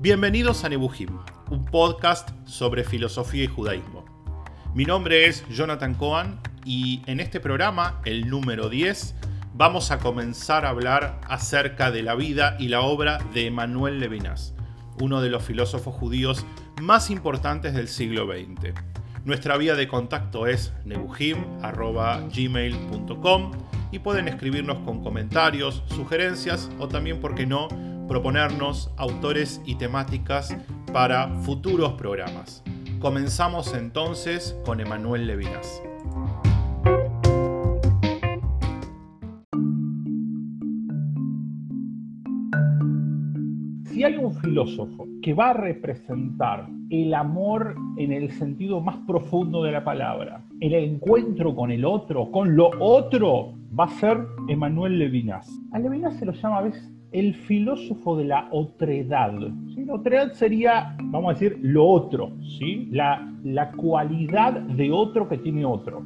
Bienvenidos 0.00 0.62
a 0.62 0.68
Nebuhim, 0.68 1.18
un 1.50 1.64
podcast 1.64 2.28
sobre 2.46 2.84
filosofía 2.84 3.42
y 3.42 3.48
judaísmo. 3.48 4.04
Mi 4.72 4.84
nombre 4.84 5.26
es 5.26 5.44
Jonathan 5.48 5.94
Cohen 5.94 6.38
y 6.64 7.02
en 7.06 7.18
este 7.18 7.40
programa, 7.40 8.00
el 8.04 8.30
número 8.30 8.68
10, 8.68 9.16
vamos 9.54 9.90
a 9.90 9.98
comenzar 9.98 10.64
a 10.64 10.68
hablar 10.68 11.20
acerca 11.26 11.90
de 11.90 12.04
la 12.04 12.14
vida 12.14 12.54
y 12.60 12.68
la 12.68 12.82
obra 12.82 13.18
de 13.34 13.46
Emmanuel 13.46 13.98
Levinas, 13.98 14.54
uno 15.00 15.20
de 15.20 15.30
los 15.30 15.42
filósofos 15.42 15.96
judíos 15.96 16.46
más 16.80 17.10
importantes 17.10 17.74
del 17.74 17.88
siglo 17.88 18.26
XX. 18.26 18.74
Nuestra 19.24 19.56
vía 19.56 19.74
de 19.74 19.88
contacto 19.88 20.46
es 20.46 20.72
nebuhim.gmail.com 20.84 23.50
y 23.90 23.98
pueden 23.98 24.28
escribirnos 24.28 24.78
con 24.84 25.02
comentarios, 25.02 25.82
sugerencias 25.88 26.70
o 26.78 26.86
también, 26.86 27.18
por 27.18 27.34
qué 27.34 27.46
no, 27.46 27.66
proponernos 28.08 28.92
autores 28.96 29.62
y 29.66 29.74
temáticas 29.76 30.56
para 30.92 31.28
futuros 31.42 31.92
programas. 31.92 32.64
Comenzamos 32.98 33.74
entonces 33.74 34.58
con 34.64 34.80
Emanuel 34.80 35.26
Levinas. 35.26 35.82
Si 43.84 44.02
hay 44.04 44.16
un 44.16 44.34
filósofo 44.34 45.06
que 45.22 45.34
va 45.34 45.50
a 45.50 45.52
representar 45.54 46.68
el 46.90 47.12
amor 47.14 47.76
en 47.98 48.12
el 48.12 48.30
sentido 48.32 48.80
más 48.80 48.96
profundo 49.06 49.62
de 49.62 49.72
la 49.72 49.84
palabra, 49.84 50.44
el 50.60 50.74
encuentro 50.74 51.54
con 51.54 51.70
el 51.70 51.84
otro, 51.84 52.30
con 52.30 52.56
lo 52.56 52.70
otro, 52.80 53.54
va 53.78 53.84
a 53.84 53.90
ser 53.90 54.18
Emanuel 54.48 54.98
Levinas. 54.98 55.48
A 55.72 55.78
Levinas 55.78 56.16
se 56.16 56.24
lo 56.24 56.32
llama 56.32 56.58
a 56.58 56.62
veces 56.62 56.97
el 57.12 57.34
filósofo 57.34 58.16
de 58.16 58.24
la 58.24 58.48
otredad. 58.50 59.32
La 59.32 59.94
otredad 59.94 60.32
sería, 60.32 60.96
vamos 61.04 61.30
a 61.30 61.32
decir, 61.34 61.58
lo 61.62 61.86
otro, 61.86 62.32
¿sí? 62.58 62.88
la, 62.90 63.32
la 63.44 63.70
cualidad 63.72 64.52
de 64.52 64.92
otro 64.92 65.28
que 65.28 65.38
tiene 65.38 65.64
otro. 65.64 66.02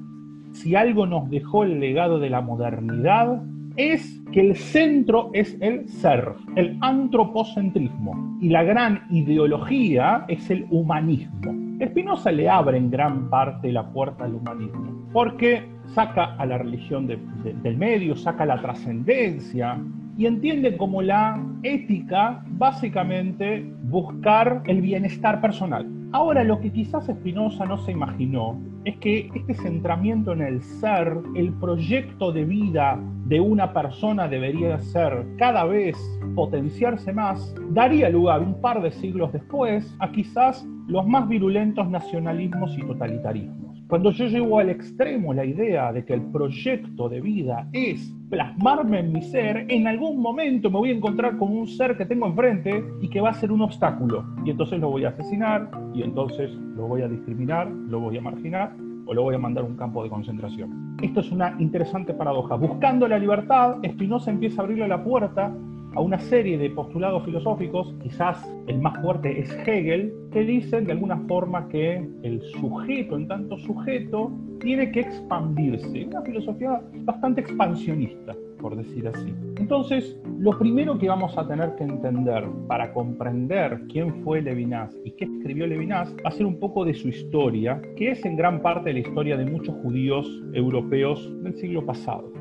Si 0.53 0.75
algo 0.75 1.07
nos 1.07 1.29
dejó 1.31 1.65
el 1.65 1.81
legado 1.81 2.19
de 2.21 2.31
la 2.31 2.41
modernidad, 2.41 3.43
es 3.77 4.23
que 4.33 4.41
el 4.41 4.57
centro 4.57 5.31
es 5.33 5.57
el 5.61 5.89
ser, 5.89 6.35
el 6.57 6.77
antropocentrismo, 6.81 8.39
y 8.41 8.51
la 8.51 8.63
gran 8.63 9.05
ideología 9.11 10.25
es 10.29 10.51
el 10.51 10.67
humanismo. 10.71 11.55
Spinoza 11.85 12.31
le 12.31 12.49
abre 12.49 12.79
en 12.79 12.91
gran 12.91 13.29
parte 13.31 13.73
la 13.73 13.91
puerta 13.91 14.25
al 14.25 14.35
humanismo, 14.35 15.09
porque 15.13 15.65
saca 15.87 16.37
a 16.37 16.47
la 16.47 16.59
religión 16.59 17.07
del 17.07 17.77
medio, 17.77 18.15
saca 18.15 18.47
la 18.47 18.61
trascendencia, 18.61 19.79
y 20.17 20.27
entiende 20.27 20.77
como 20.77 21.03
la 21.03 21.43
ética 21.63 22.45
básicamente 22.51 23.65
buscar 23.85 24.63
el 24.67 24.81
bienestar 24.81 25.41
personal. 25.41 25.87
Ahora, 26.13 26.45
lo 26.45 26.61
que 26.61 26.71
quizás 26.71 27.07
Spinoza 27.07 27.65
no 27.65 27.79
se 27.79 27.93
imaginó 27.93 28.61
es 28.85 28.97
que 28.99 29.31
este 29.35 29.55
centramiento 29.55 30.33
en 30.33 30.43
el 30.43 30.61
ser, 30.61 31.17
el 31.35 31.53
proyecto 31.55 32.33
de 32.33 32.45
vida 32.45 32.99
de 33.27 33.41
una 33.41 33.73
persona 33.73 34.29
debería 34.29 34.79
ser 34.79 35.25
cada 35.39 35.65
vez 35.65 35.97
potenciarse 36.35 37.15
más, 37.15 37.55
daría 37.71 38.11
lugar 38.11 38.43
un 38.43 38.61
par 38.61 38.83
de 38.83 38.93
siglos 38.93 39.33
después 39.33 39.97
a 40.01 40.13
quizás 40.13 40.67
los 40.87 41.07
más 41.07 41.27
virulentos 41.29 41.89
nacionalismos 41.89 42.77
y 42.77 42.83
totalitarismos. 42.83 43.72
Cuando 43.89 44.11
yo 44.11 44.27
llego 44.27 44.59
al 44.59 44.71
extremo 44.71 45.35
la 45.35 45.45
idea 45.45 45.93
de 45.93 46.05
que 46.05 46.15
el 46.15 46.23
proyecto 46.23 47.09
de 47.09 47.21
vida 47.21 47.69
es 47.73 48.15
plasmarme 48.31 49.01
en 49.01 49.13
mi 49.13 49.23
ser, 49.23 49.67
en 49.69 49.87
algún 49.87 50.21
momento 50.21 50.71
me 50.71 50.79
voy 50.79 50.91
a 50.91 50.95
encontrar 50.95 51.37
con 51.37 51.55
un 51.55 51.67
ser 51.67 51.97
que 51.97 52.07
tengo 52.07 52.27
enfrente 52.27 52.83
y 53.03 53.09
que 53.09 53.21
va 53.21 53.31
a 53.31 53.35
ser 53.35 53.53
un 53.53 53.61
obstáculo. 53.61 54.25
Y 54.45 54.51
entonces 54.51 54.81
lo 54.81 54.91
voy 54.91 55.05
a 55.05 55.11
asesinar, 55.11 55.71
y 55.95 56.03
entonces 56.03 56.51
lo 56.77 56.87
voy 56.89 57.03
a 57.03 57.09
discriminar, 57.09 57.71
lo 57.71 58.01
voy 58.01 58.17
a 58.17 58.23
marginar 58.23 58.73
o 59.05 59.15
lo 59.15 59.23
voy 59.23 59.35
a 59.35 59.39
mandar 59.39 59.65
a 59.65 59.67
un 59.67 59.77
campo 59.77 60.03
de 60.03 60.09
concentración. 60.11 60.97
Esto 61.03 61.21
es 61.21 61.31
una 61.33 61.57
interesante 61.59 62.15
paradoja. 62.15 62.55
Buscando 62.55 63.09
la 63.09 63.19
libertad, 63.19 63.77
Spinoza 63.85 64.31
empieza 64.31 64.63
a 64.63 64.65
abrirle 64.65 64.89
la 64.89 65.03
puerta 65.03 65.53
a 65.95 66.01
una 66.01 66.19
serie 66.19 66.59
de 66.59 66.71
postulados 66.71 67.25
filosóficos, 67.25 67.95
quizás 68.03 68.43
el 68.67 68.81
más 68.81 69.01
fuerte 69.03 69.41
es 69.41 69.51
Hegel, 69.67 70.13
que 70.33 70.45
dicen 70.45 70.87
de 70.87 70.93
alguna 70.93 71.19
forma 71.29 71.69
que 71.69 72.09
el 72.23 72.41
sujeto, 72.43 73.17
en 73.17 73.29
tanto 73.29 73.59
sujeto, 73.59 74.33
tiene 74.61 74.91
que 74.91 75.01
expandirse. 75.01 76.07
Una 76.07 76.23
filosofía 76.23 76.81
bastante 77.05 77.43
expansionista, 77.43 78.35
por 78.61 78.77
decir 78.77 79.09
así. 79.09 79.35
Entonces, 79.57 80.19
lo 80.39 80.59
primero 80.59 80.99
que 80.99 81.09
vamos 81.09 81.37
a 81.37 81.47
tener 81.47 81.75
que 81.75 81.85
entender 81.85 82.45
para 82.69 82.93
comprender 82.93 83.83
quién 83.89 84.23
fue 84.23 84.41
Levinas 84.41 84.97
y 85.05 85.11
qué 85.13 85.25
escribió 85.25 85.67
Levinas 85.67 86.15
va 86.25 86.29
a 86.29 86.33
ser 86.33 86.47
un 86.47 86.59
poco 86.59 86.85
de 86.85 86.95
su 86.95 87.09
historia, 87.09 87.83
que 87.97 88.13
es 88.13 88.25
en 88.25 88.37
gran 88.37 88.63
parte 88.63 88.93
la 88.93 89.01
historia 89.01 89.37
de 89.37 89.45
muchos 89.45 89.75
judíos 89.83 90.27
europeos 90.55 91.31
del 91.43 91.55
siglo 91.57 91.85
pasado. 91.85 92.33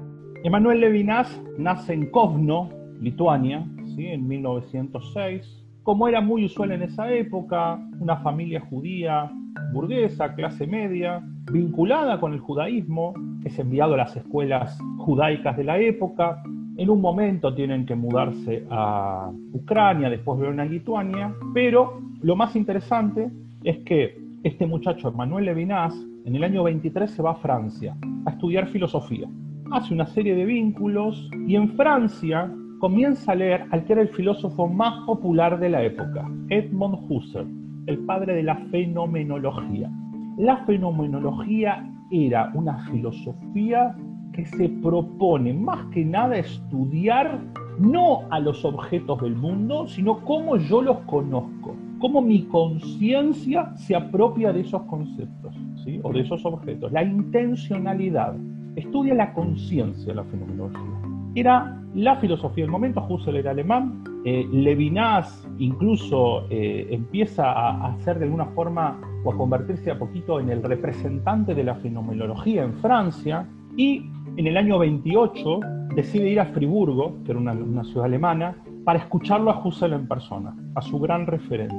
Emanuel 0.43 0.79
Levinas 0.79 1.41
nace 1.57 1.93
en 1.93 2.09
Kovno, 2.09 2.80
Lituania, 3.01 3.65
¿sí? 3.95 4.07
en 4.07 4.27
1906. 4.27 5.63
Como 5.83 6.07
era 6.07 6.21
muy 6.21 6.45
usual 6.45 6.71
en 6.71 6.83
esa 6.83 7.11
época, 7.11 7.79
una 7.99 8.17
familia 8.17 8.61
judía 8.61 9.31
burguesa, 9.73 10.35
clase 10.35 10.67
media, 10.67 11.21
vinculada 11.51 12.19
con 12.19 12.33
el 12.33 12.39
judaísmo, 12.39 13.13
es 13.43 13.57
enviado 13.57 13.95
a 13.95 13.97
las 13.97 14.15
escuelas 14.15 14.77
judaicas 14.99 15.57
de 15.57 15.63
la 15.63 15.79
época. 15.79 16.41
En 16.77 16.89
un 16.89 17.01
momento 17.01 17.53
tienen 17.53 17.85
que 17.85 17.95
mudarse 17.95 18.65
a 18.69 19.31
Ucrania, 19.53 20.09
después 20.09 20.39
ver 20.39 20.59
a 20.59 20.65
Lituania, 20.65 21.33
pero 21.53 21.99
lo 22.21 22.35
más 22.35 22.55
interesante 22.55 23.29
es 23.63 23.79
que 23.79 24.19
este 24.43 24.65
muchacho, 24.65 25.11
Manuel 25.11 25.45
Levinas, 25.45 25.95
en 26.25 26.35
el 26.35 26.43
año 26.43 26.63
23 26.63 27.09
se 27.09 27.21
va 27.21 27.31
a 27.31 27.35
Francia 27.35 27.95
a 28.25 28.31
estudiar 28.31 28.67
filosofía. 28.67 29.27
Hace 29.71 29.93
una 29.93 30.05
serie 30.05 30.35
de 30.35 30.45
vínculos 30.45 31.29
y 31.47 31.55
en 31.55 31.69
Francia 31.75 32.51
comienza 32.81 33.33
a 33.33 33.35
leer 33.35 33.67
al 33.69 33.85
que 33.85 33.93
era 33.93 34.01
el 34.01 34.09
filósofo 34.09 34.67
más 34.67 35.05
popular 35.05 35.59
de 35.59 35.69
la 35.69 35.83
época, 35.83 36.27
Edmund 36.49 36.97
Husserl, 37.07 37.47
el 37.85 37.99
padre 37.99 38.33
de 38.33 38.41
la 38.41 38.55
fenomenología. 38.71 39.91
La 40.37 40.65
fenomenología 40.65 41.87
era 42.09 42.51
una 42.55 42.79
filosofía 42.89 43.95
que 44.33 44.45
se 44.45 44.67
propone 44.67 45.53
más 45.53 45.85
que 45.91 46.03
nada 46.03 46.37
estudiar 46.37 47.39
no 47.77 48.21
a 48.31 48.39
los 48.39 48.65
objetos 48.65 49.21
del 49.21 49.35
mundo, 49.35 49.87
sino 49.87 50.19
cómo 50.21 50.57
yo 50.57 50.81
los 50.81 50.97
conozco, 51.01 51.75
cómo 51.99 52.19
mi 52.19 52.45
conciencia 52.45 53.75
se 53.75 53.95
apropia 53.95 54.51
de 54.51 54.61
esos 54.61 54.81
conceptos 54.83 55.55
¿sí? 55.83 55.99
o 56.01 56.11
de 56.11 56.21
esos 56.21 56.43
objetos. 56.45 56.91
La 56.91 57.03
intencionalidad. 57.03 58.35
Estudia 58.75 59.13
la 59.13 59.33
conciencia 59.33 60.15
la 60.15 60.23
fenomenología. 60.23 61.00
Era 61.33 61.77
la 61.93 62.17
filosofía 62.17 62.65
del 62.65 62.71
momento, 62.71 63.05
Husserl 63.07 63.37
era 63.37 63.51
alemán, 63.51 64.03
eh, 64.25 64.47
Levinas 64.51 65.47
incluso 65.59 66.45
eh, 66.49 66.87
empieza 66.91 67.51
a, 67.51 67.93
hacer 67.93 68.19
de 68.19 68.25
alguna 68.25 68.45
forma 68.47 68.99
o 69.23 69.31
a 69.31 69.37
convertirse 69.37 69.91
a 69.91 69.97
poquito 69.97 70.39
en 70.39 70.49
el 70.49 70.61
representante 70.61 71.55
de 71.55 71.63
la 71.63 71.75
fenomenología 71.75 72.63
en 72.63 72.73
Francia 72.75 73.47
y 73.77 74.05
en 74.35 74.47
el 74.47 74.57
año 74.57 74.79
28 74.79 75.59
decide 75.95 76.29
ir 76.29 76.39
a 76.39 76.45
Friburgo, 76.47 77.15
que 77.23 77.31
era 77.31 77.39
una, 77.39 77.53
una 77.53 77.83
ciudad 77.83 78.05
alemana, 78.05 78.55
para 78.83 78.99
escucharlo 78.99 79.51
a 79.51 79.61
Husserl 79.63 79.93
en 79.93 80.07
persona, 80.07 80.55
a 80.75 80.81
su 80.81 80.99
gran 80.99 81.27
referente. 81.27 81.75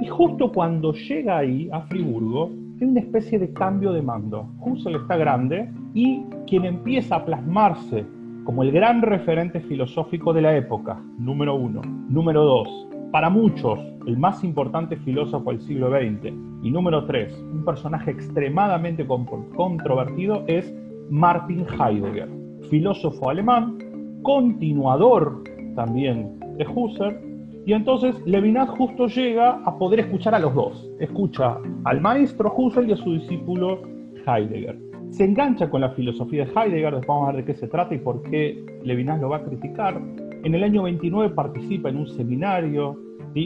Y 0.00 0.06
justo 0.06 0.50
cuando 0.52 0.92
llega 0.92 1.38
ahí, 1.38 1.68
a 1.72 1.82
Friburgo, 1.82 2.50
hay 2.80 2.86
una 2.86 3.00
especie 3.00 3.38
de 3.38 3.52
cambio 3.52 3.92
de 3.92 4.02
mando. 4.02 4.48
Husserl 4.60 4.96
está 4.96 5.16
grande 5.16 5.70
y 5.94 6.22
quien 6.46 6.64
empieza 6.64 7.16
a 7.16 7.24
plasmarse 7.24 8.04
como 8.46 8.62
el 8.62 8.70
gran 8.70 9.02
referente 9.02 9.60
filosófico 9.60 10.32
de 10.32 10.40
la 10.40 10.56
época, 10.56 11.02
número 11.18 11.56
uno. 11.56 11.82
Número 12.08 12.44
dos, 12.44 12.88
para 13.10 13.28
muchos, 13.28 13.80
el 14.06 14.16
más 14.16 14.44
importante 14.44 14.96
filósofo 14.98 15.50
del 15.50 15.60
siglo 15.62 15.90
XX. 15.90 16.32
Y 16.62 16.70
número 16.70 17.04
tres, 17.06 17.36
un 17.52 17.64
personaje 17.64 18.12
extremadamente 18.12 19.04
controvertido 19.04 20.44
es 20.46 20.72
Martin 21.10 21.66
Heidegger, 21.68 22.28
filósofo 22.70 23.30
alemán, 23.30 23.78
continuador 24.22 25.42
también 25.74 26.38
de 26.56 26.66
Husserl. 26.68 27.18
Y 27.66 27.72
entonces 27.72 28.14
Levinas 28.26 28.70
justo 28.70 29.08
llega 29.08 29.60
a 29.64 29.76
poder 29.76 30.00
escuchar 30.00 30.36
a 30.36 30.38
los 30.38 30.54
dos. 30.54 30.88
Escucha 31.00 31.58
al 31.82 32.00
maestro 32.00 32.54
Husserl 32.56 32.88
y 32.88 32.92
a 32.92 32.96
su 32.96 33.12
discípulo 33.12 33.82
Heidegger 34.24 34.85
se 35.10 35.24
engancha 35.24 35.70
con 35.70 35.80
la 35.80 35.90
filosofía 35.90 36.44
de 36.44 36.52
Heidegger, 36.52 36.94
después 36.94 37.08
vamos 37.08 37.28
a 37.28 37.32
ver 37.32 37.44
de 37.44 37.52
qué 37.52 37.58
se 37.58 37.68
trata 37.68 37.94
y 37.94 37.98
por 37.98 38.22
qué 38.22 38.64
Levinas 38.84 39.20
lo 39.20 39.30
va 39.30 39.38
a 39.38 39.44
criticar. 39.44 40.00
En 40.44 40.54
el 40.54 40.62
año 40.62 40.82
29 40.82 41.34
participa 41.34 41.88
en 41.88 41.96
un 41.96 42.08
seminario 42.08 42.98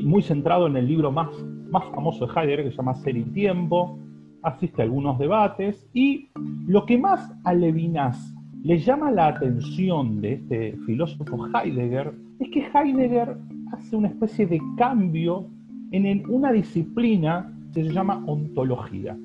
muy 0.05 0.23
centrado 0.23 0.67
en 0.67 0.77
el 0.77 0.87
libro 0.87 1.11
más, 1.11 1.29
más 1.71 1.85
famoso 1.95 2.27
de 2.27 2.33
Heidegger, 2.33 2.65
que 2.65 2.71
se 2.71 2.77
llama 2.77 2.95
Ser 2.95 3.17
y 3.17 3.25
Tiempo, 3.25 3.99
asiste 4.43 4.83
a 4.83 4.85
algunos 4.85 5.19
debates 5.19 5.89
y 5.93 6.29
lo 6.67 6.87
que 6.87 6.99
más 6.99 7.33
a 7.45 7.53
Levinas 7.53 8.35
le 8.63 8.79
llama 8.79 9.11
la 9.11 9.29
atención 9.29 10.21
de 10.21 10.35
este 10.35 10.77
filósofo 10.87 11.47
Heidegger 11.55 12.13
es 12.39 12.49
que 12.51 12.67
Heidegger 12.75 13.37
hace 13.73 13.97
una 13.97 14.09
especie 14.09 14.47
de 14.47 14.61
cambio 14.77 15.47
en 15.93 16.29
una 16.29 16.53
disciplina 16.53 17.53
que 17.73 17.85
se 17.85 17.93
llama 17.93 18.23
ontología. 18.27 19.17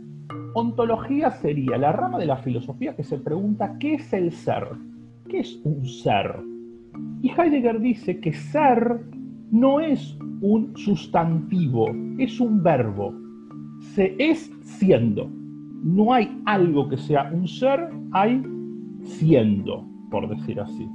Ontología 0.57 1.31
sería 1.31 1.77
la 1.77 1.91
rama 1.91 2.17
de 2.17 2.27
la 2.27 2.37
filosofía 2.37 2.95
que 2.95 3.03
se 3.03 3.17
pregunta 3.17 3.75
qué 3.77 3.95
es 3.95 4.13
el 4.13 4.31
ser, 4.31 4.65
qué 5.27 5.39
es 5.39 5.59
un 5.65 5.85
ser. 5.85 6.33
Y 7.21 7.29
Heidegger 7.29 7.81
dice 7.81 8.21
que 8.21 8.31
ser 8.31 9.01
no 9.51 9.81
es 9.81 10.17
un 10.39 10.71
sustantivo, 10.77 11.87
es 12.17 12.39
un 12.39 12.63
verbo. 12.63 13.13
Se 13.81 14.15
es 14.17 14.49
siendo. 14.61 15.29
No 15.83 16.13
hay 16.13 16.41
algo 16.45 16.87
que 16.87 16.99
sea 16.99 17.29
un 17.33 17.49
ser, 17.49 17.89
hay 18.13 18.41
siendo, 19.01 19.85
por 20.09 20.29
decir 20.29 20.61
así. 20.61 20.87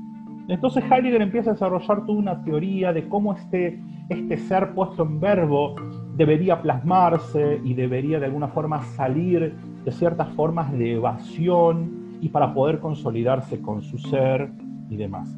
Entonces 0.49 0.83
Heidegger 0.91 1.21
empieza 1.21 1.51
a 1.51 1.53
desarrollar 1.53 2.07
toda 2.07 2.19
una 2.19 2.43
teoría 2.45 2.95
de 2.95 3.07
cómo 3.11 3.35
este, 3.35 3.79
este 4.09 4.39
ser 4.39 4.73
puesto 4.73 5.03
en 5.03 5.21
verbo 5.21 5.75
debería 6.21 6.61
plasmarse 6.61 7.63
y 7.65 7.73
debería 7.73 8.21
de 8.21 8.27
alguna 8.27 8.49
forma 8.49 8.83
salir 8.83 9.55
de 9.87 9.91
ciertas 9.91 10.29
formas 10.35 10.71
de 10.71 10.97
evasión 10.97 12.19
y 12.21 12.29
para 12.29 12.53
poder 12.53 12.79
consolidarse 12.79 13.59
con 13.63 13.81
su 13.81 13.97
ser 13.97 14.51
y 14.91 14.97
demás. 14.97 15.35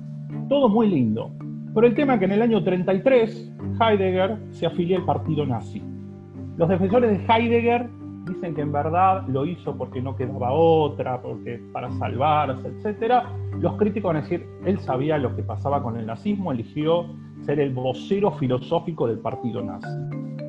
Todo 0.49 0.69
muy 0.69 0.88
lindo. 0.88 1.31
Pero 1.73 1.87
el 1.87 1.94
tema 1.94 2.14
es 2.14 2.19
que 2.19 2.25
en 2.25 2.32
el 2.32 2.43
año 2.43 2.64
33 2.64 3.52
Heidegger 3.81 4.38
se 4.50 4.67
afilia 4.67 4.99
al 4.99 5.05
partido 5.05 5.46
nazi. 5.46 5.81
Los 6.56 6.69
defensores 6.69 7.17
de 7.17 7.32
Heidegger 7.32 7.88
dicen 8.26 8.52
que 8.52 8.62
en 8.62 8.73
verdad 8.73 9.25
lo 9.29 9.46
hizo 9.46 9.76
porque 9.76 10.02
no 10.02 10.17
quedaba 10.17 10.50
otra, 10.50 11.23
porque 11.23 11.62
para 11.73 11.93
salvarse, 11.93 12.67
etc. 12.67 13.23
Los 13.61 13.76
críticos 13.76 14.08
van 14.12 14.17
a 14.17 14.23
decir, 14.23 14.44
él 14.64 14.81
sabía 14.81 15.17
lo 15.17 15.37
que 15.37 15.44
pasaba 15.44 15.81
con 15.81 15.96
el 15.96 16.06
nazismo, 16.06 16.50
eligió 16.50 17.06
ser 17.46 17.61
el 17.61 17.73
vocero 17.73 18.32
filosófico 18.32 19.06
del 19.06 19.20
partido 19.20 19.62
nazi. 19.62 20.42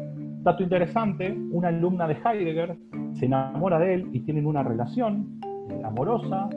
Dato 0.43 0.61
interesante, 0.61 1.33
una 1.51 1.69
alumna 1.69 2.05
de 2.05 2.17
Heidegger 2.21 2.77
se 3.13 3.27
enamora 3.27 3.79
de 3.79 3.93
él 3.93 4.09
y 4.11 4.19
tienen 4.19 4.45
una 4.45 4.61
relación 4.61 5.39
amorosa. 5.85 6.49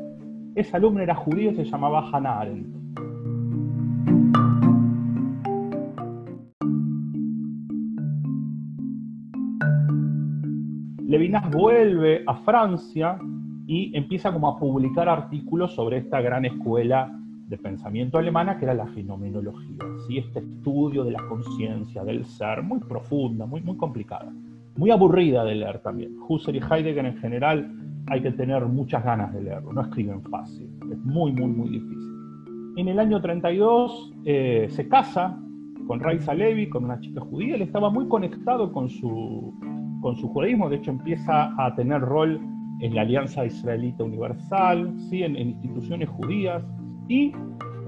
Esa 0.56 0.78
alumna 0.78 1.04
era 1.04 1.14
judía 1.14 1.52
y 1.52 1.54
se 1.54 1.64
llamaba 1.64 2.10
Hannah 2.10 2.40
Arendt. 2.40 2.76
Levinas 11.04 11.48
vuelve 11.52 12.24
a 12.26 12.34
Francia 12.38 13.20
y 13.68 13.96
empieza 13.96 14.32
como 14.32 14.48
a 14.48 14.58
publicar 14.58 15.08
artículos 15.08 15.76
sobre 15.76 15.98
esta 15.98 16.20
gran 16.20 16.44
escuela 16.44 17.16
de 17.48 17.58
pensamiento 17.58 18.18
alemana 18.18 18.58
que 18.58 18.64
era 18.64 18.74
la 18.74 18.86
fenomenología, 18.88 19.78
¿sí? 20.06 20.18
este 20.18 20.40
estudio 20.40 21.04
de 21.04 21.12
la 21.12 21.22
conciencia, 21.28 22.04
del 22.04 22.24
ser, 22.24 22.62
muy 22.62 22.80
profunda, 22.80 23.46
muy, 23.46 23.60
muy 23.60 23.76
complicada, 23.76 24.32
muy 24.76 24.90
aburrida 24.90 25.44
de 25.44 25.54
leer 25.54 25.78
también. 25.78 26.16
Husserl 26.28 26.56
y 26.56 26.60
Heidegger 26.60 27.06
en 27.06 27.16
general 27.18 27.72
hay 28.08 28.20
que 28.22 28.32
tener 28.32 28.64
muchas 28.66 29.04
ganas 29.04 29.32
de 29.32 29.42
leerlo, 29.42 29.72
no 29.72 29.80
escriben 29.82 30.22
fácil, 30.22 30.68
es 30.90 30.98
muy, 30.98 31.32
muy, 31.32 31.48
muy 31.48 31.68
difícil. 31.70 32.12
En 32.76 32.88
el 32.88 32.98
año 32.98 33.20
32 33.20 34.12
eh, 34.24 34.66
se 34.70 34.88
casa 34.88 35.40
con 35.86 36.00
Raisa 36.00 36.34
Levi, 36.34 36.68
con 36.68 36.84
una 36.84 36.98
chica 37.00 37.20
judía, 37.20 37.54
él 37.54 37.62
estaba 37.62 37.90
muy 37.90 38.08
conectado 38.08 38.72
con 38.72 38.88
su, 38.90 39.54
con 40.02 40.16
su 40.16 40.28
judaísmo, 40.28 40.68
de 40.68 40.76
hecho 40.76 40.90
empieza 40.90 41.54
a 41.64 41.74
tener 41.76 42.00
rol 42.00 42.40
en 42.80 42.94
la 42.94 43.02
Alianza 43.02 43.46
Israelita 43.46 44.04
Universal, 44.04 44.94
¿sí? 45.08 45.22
en, 45.22 45.36
instituciones 45.36 46.08
judías, 46.08 46.62
y 47.08 47.32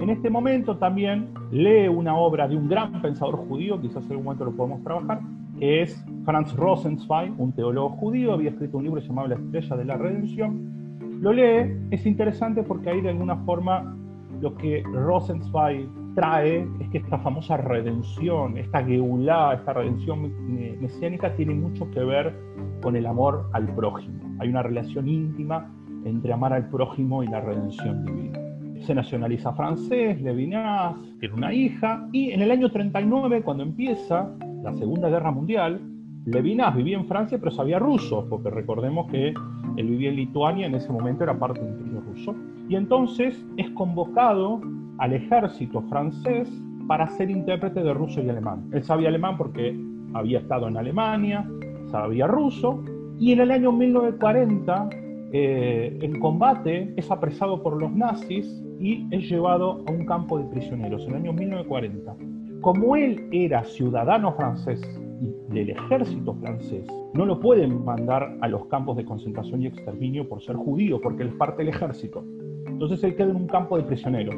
en 0.00 0.10
este 0.10 0.30
momento 0.30 0.76
también 0.76 1.28
lee 1.50 1.88
una 1.88 2.16
obra 2.16 2.46
de 2.46 2.56
un 2.56 2.68
gran 2.68 3.02
pensador 3.02 3.36
judío, 3.36 3.80
quizás 3.80 4.04
en 4.04 4.12
algún 4.12 4.24
momento 4.26 4.44
lo 4.44 4.52
podemos 4.52 4.82
trabajar, 4.84 5.20
que 5.58 5.82
es 5.82 6.04
Franz 6.24 6.54
Rosenzweig, 6.54 7.32
un 7.38 7.52
teólogo 7.52 7.90
judío, 7.90 8.32
había 8.32 8.50
escrito 8.50 8.78
un 8.78 8.84
libro 8.84 9.00
llamado 9.00 9.28
La 9.28 9.34
Estrella 9.34 9.76
de 9.76 9.84
la 9.84 9.96
Redención. 9.96 11.18
Lo 11.20 11.32
lee, 11.32 11.76
es 11.90 12.06
interesante 12.06 12.62
porque 12.62 12.90
ahí 12.90 13.00
de 13.00 13.08
alguna 13.08 13.36
forma 13.38 13.96
lo 14.40 14.54
que 14.54 14.84
Rosenzweig 14.84 15.88
trae 16.14 16.66
es 16.80 16.88
que 16.90 16.98
esta 16.98 17.18
famosa 17.18 17.56
redención, 17.56 18.56
esta 18.56 18.84
geulá, 18.84 19.54
esta 19.54 19.72
redención 19.72 20.32
mesiánica 20.80 21.34
tiene 21.34 21.54
mucho 21.54 21.90
que 21.90 22.00
ver 22.00 22.36
con 22.82 22.94
el 22.94 23.06
amor 23.06 23.48
al 23.52 23.66
prójimo. 23.74 24.36
Hay 24.38 24.48
una 24.48 24.62
relación 24.62 25.08
íntima 25.08 25.72
entre 26.04 26.32
amar 26.32 26.52
al 26.52 26.68
prójimo 26.68 27.24
y 27.24 27.26
la 27.26 27.40
redención 27.40 28.04
divina. 28.04 28.47
Se 28.86 28.94
nacionaliza 28.94 29.52
francés, 29.52 30.20
Levinas, 30.22 30.94
tiene 31.20 31.34
una 31.34 31.52
hija, 31.52 32.08
y 32.12 32.30
en 32.30 32.42
el 32.42 32.50
año 32.50 32.70
39, 32.70 33.42
cuando 33.42 33.62
empieza 33.62 34.30
la 34.62 34.74
Segunda 34.74 35.08
Guerra 35.08 35.30
Mundial, 35.30 35.80
Levinas 36.24 36.74
vivía 36.76 36.98
en 36.98 37.06
Francia 37.06 37.38
pero 37.38 37.50
sabía 37.50 37.78
ruso, 37.78 38.26
porque 38.28 38.50
recordemos 38.50 39.10
que 39.10 39.28
él 39.76 39.86
vivía 39.86 40.10
en 40.10 40.16
Lituania, 40.16 40.66
en 40.66 40.74
ese 40.74 40.92
momento 40.92 41.24
era 41.24 41.38
parte 41.38 41.60
del 41.60 41.70
imperio 41.70 42.00
ruso, 42.00 42.34
y 42.68 42.76
entonces 42.76 43.42
es 43.56 43.70
convocado 43.70 44.60
al 44.98 45.12
ejército 45.12 45.82
francés 45.82 46.50
para 46.86 47.08
ser 47.10 47.30
intérprete 47.30 47.82
de 47.82 47.94
ruso 47.94 48.22
y 48.22 48.28
alemán. 48.28 48.68
Él 48.72 48.82
sabía 48.82 49.08
alemán 49.08 49.36
porque 49.36 49.78
había 50.14 50.38
estado 50.38 50.68
en 50.68 50.76
Alemania, 50.76 51.48
sabía 51.90 52.26
ruso, 52.26 52.82
y 53.18 53.32
en 53.32 53.40
el 53.40 53.50
año 53.50 53.72
1940, 53.72 54.90
eh, 55.32 55.98
en 56.00 56.20
combate, 56.20 56.92
es 56.96 57.10
apresado 57.10 57.62
por 57.62 57.80
los 57.80 57.92
nazis 57.92 58.64
y 58.78 59.06
es 59.10 59.28
llevado 59.28 59.82
a 59.86 59.90
un 59.90 60.06
campo 60.06 60.38
de 60.38 60.44
prisioneros 60.44 61.02
en 61.04 61.10
el 61.10 61.16
año 61.16 61.32
1940. 61.32 62.16
Como 62.60 62.96
él 62.96 63.28
era 63.32 63.64
ciudadano 63.64 64.32
francés 64.32 64.80
y 65.20 65.32
del 65.52 65.70
ejército 65.70 66.34
francés, 66.34 66.86
no 67.14 67.26
lo 67.26 67.40
pueden 67.40 67.84
mandar 67.84 68.36
a 68.40 68.48
los 68.48 68.66
campos 68.66 68.96
de 68.96 69.04
concentración 69.04 69.62
y 69.62 69.66
exterminio 69.66 70.28
por 70.28 70.42
ser 70.42 70.56
judío, 70.56 71.00
porque 71.00 71.22
él 71.22 71.30
es 71.30 71.34
parte 71.34 71.58
del 71.58 71.74
ejército. 71.74 72.24
Entonces 72.66 73.02
él 73.04 73.16
queda 73.16 73.30
en 73.30 73.36
un 73.36 73.46
campo 73.46 73.76
de 73.76 73.84
prisioneros, 73.84 74.36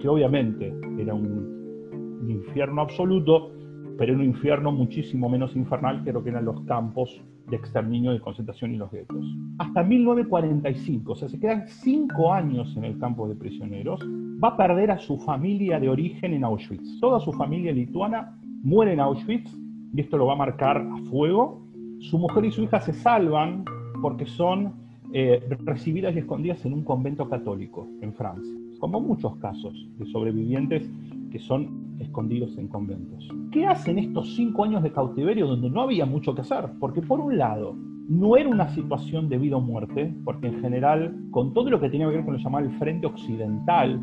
que 0.00 0.08
obviamente 0.08 0.74
era 0.98 1.14
un 1.14 2.24
infierno 2.28 2.82
absoluto, 2.82 3.52
pero 3.98 4.12
en 4.12 4.20
un 4.20 4.26
infierno 4.26 4.72
muchísimo 4.72 5.28
menos 5.28 5.54
infernal 5.56 6.02
que 6.04 6.12
lo 6.12 6.22
que 6.22 6.30
eran 6.30 6.44
los 6.44 6.60
campos 6.62 7.20
de 7.48 7.56
exterminio, 7.56 8.12
de 8.12 8.20
concentración 8.20 8.74
y 8.74 8.76
los 8.76 8.90
guetos. 8.90 9.24
Hasta 9.58 9.82
1945, 9.82 11.12
o 11.12 11.16
sea, 11.16 11.28
se 11.28 11.38
quedan 11.38 11.68
cinco 11.68 12.32
años 12.32 12.74
en 12.76 12.84
el 12.84 12.98
campo 12.98 13.28
de 13.28 13.34
prisioneros, 13.34 14.00
va 14.42 14.48
a 14.48 14.56
perder 14.56 14.90
a 14.90 14.98
su 14.98 15.18
familia 15.18 15.78
de 15.78 15.88
origen 15.88 16.32
en 16.32 16.44
Auschwitz. 16.44 17.00
Toda 17.00 17.20
su 17.20 17.32
familia 17.32 17.72
lituana 17.72 18.38
muere 18.62 18.94
en 18.94 19.00
Auschwitz, 19.00 19.54
y 19.94 20.00
esto 20.00 20.16
lo 20.16 20.26
va 20.26 20.32
a 20.32 20.36
marcar 20.36 20.78
a 20.78 20.96
fuego. 21.10 21.62
Su 22.00 22.18
mujer 22.18 22.46
y 22.46 22.50
su 22.50 22.62
hija 22.62 22.80
se 22.80 22.92
salvan 22.92 23.64
porque 24.02 24.26
son 24.26 24.72
eh, 25.12 25.40
recibidas 25.64 26.14
y 26.16 26.18
escondidas 26.18 26.64
en 26.66 26.72
un 26.72 26.82
convento 26.82 27.28
católico 27.28 27.86
en 28.00 28.12
Francia, 28.14 28.52
como 28.80 29.00
muchos 29.00 29.36
casos 29.36 29.88
de 29.98 30.06
sobrevivientes 30.06 30.90
que 31.34 31.40
son 31.40 31.96
escondidos 31.98 32.56
en 32.58 32.68
conventos. 32.68 33.28
¿Qué 33.50 33.66
hacen 33.66 33.98
estos 33.98 34.36
cinco 34.36 34.62
años 34.62 34.84
de 34.84 34.92
cautiverio 34.92 35.48
donde 35.48 35.68
no 35.68 35.80
había 35.80 36.06
mucho 36.06 36.32
que 36.32 36.42
hacer? 36.42 36.70
Porque 36.78 37.02
por 37.02 37.18
un 37.18 37.36
lado, 37.36 37.74
no 38.08 38.36
era 38.36 38.48
una 38.48 38.68
situación 38.68 39.28
de 39.28 39.38
vida 39.38 39.56
o 39.56 39.60
muerte, 39.60 40.14
porque 40.24 40.46
en 40.46 40.60
general, 40.60 41.12
con 41.32 41.52
todo 41.52 41.70
lo 41.70 41.80
que 41.80 41.90
tenía 41.90 42.08
que 42.08 42.14
ver 42.14 42.24
con 42.24 42.34
lo 42.34 42.40
llamado 42.40 42.66
el 42.66 42.78
frente 42.78 43.08
occidental, 43.08 44.00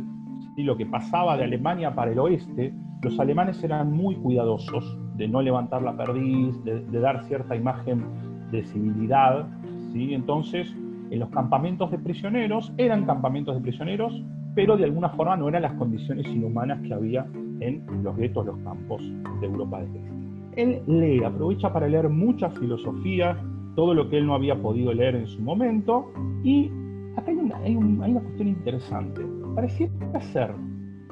y 0.57 0.63
lo 0.63 0.75
que 0.75 0.85
pasaba 0.85 1.37
de 1.37 1.45
Alemania 1.45 1.95
para 1.95 2.11
el 2.11 2.19
oeste, 2.19 2.73
los 3.01 3.17
alemanes 3.17 3.63
eran 3.63 3.93
muy 3.93 4.15
cuidadosos 4.15 4.97
de 5.15 5.29
no 5.29 5.41
levantar 5.41 5.83
la 5.83 5.95
perdiz, 5.95 6.61
de, 6.65 6.81
dar 6.99 7.23
cierta 7.23 7.55
imagen 7.55 8.03
de 8.51 8.61
civilidad. 8.65 9.47
¿sí? 9.93 10.13
Entonces, 10.13 10.75
en 11.09 11.17
los 11.17 11.29
campamentos 11.29 11.91
de 11.91 11.97
prisioneros, 11.97 12.73
eran 12.77 13.05
campamentos 13.05 13.55
de 13.55 13.61
prisioneros, 13.61 14.21
pero 14.55 14.77
de 14.77 14.85
alguna 14.85 15.09
forma 15.09 15.37
no 15.37 15.49
eran 15.49 15.61
las 15.63 15.73
condiciones 15.73 16.27
inhumanas 16.27 16.81
que 16.81 16.93
había 16.93 17.25
en 17.59 17.83
los 18.03 18.15
guetos, 18.17 18.45
los 18.45 18.57
campos 18.59 19.01
de 19.39 19.47
Europa 19.47 19.79
del 19.81 19.95
Este. 19.95 20.61
Él 20.61 20.81
lee, 20.87 21.23
aprovecha 21.23 21.71
para 21.71 21.87
leer 21.87 22.09
mucha 22.09 22.49
filosofía, 22.49 23.37
todo 23.75 23.93
lo 23.93 24.09
que 24.09 24.17
él 24.17 24.25
no 24.25 24.33
había 24.33 24.61
podido 24.61 24.93
leer 24.93 25.15
en 25.15 25.27
su 25.27 25.41
momento, 25.41 26.11
y 26.43 26.69
acá 27.15 27.31
hay 27.31 27.37
una, 27.37 27.57
hay 27.57 27.75
una 27.75 28.19
cuestión 28.19 28.49
interesante. 28.49 29.21
Pareciera 29.55 30.19
ser 30.33 30.51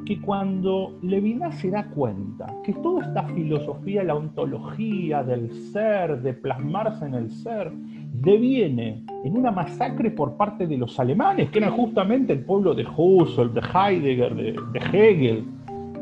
que 0.05 0.19
cuando 0.21 0.97
Levinas 1.01 1.59
se 1.59 1.69
da 1.69 1.85
cuenta 1.89 2.47
que 2.63 2.73
toda 2.73 3.05
esta 3.05 3.23
filosofía, 3.27 4.03
la 4.03 4.15
ontología 4.15 5.23
del 5.23 5.51
ser, 5.71 6.21
de 6.21 6.33
plasmarse 6.33 7.05
en 7.05 7.13
el 7.13 7.29
ser, 7.29 7.71
deviene 8.11 9.03
en 9.23 9.37
una 9.37 9.51
masacre 9.51 10.11
por 10.11 10.35
parte 10.35 10.67
de 10.67 10.77
los 10.77 10.99
alemanes, 10.99 11.49
que 11.49 11.59
eran 11.59 11.71
justamente 11.71 12.33
el 12.33 12.43
pueblo 12.43 12.73
de 12.73 12.85
Husserl, 12.85 13.53
de 13.53 13.61
Heidegger, 13.61 14.35
de, 14.35 14.79
Hegel, 14.91 15.45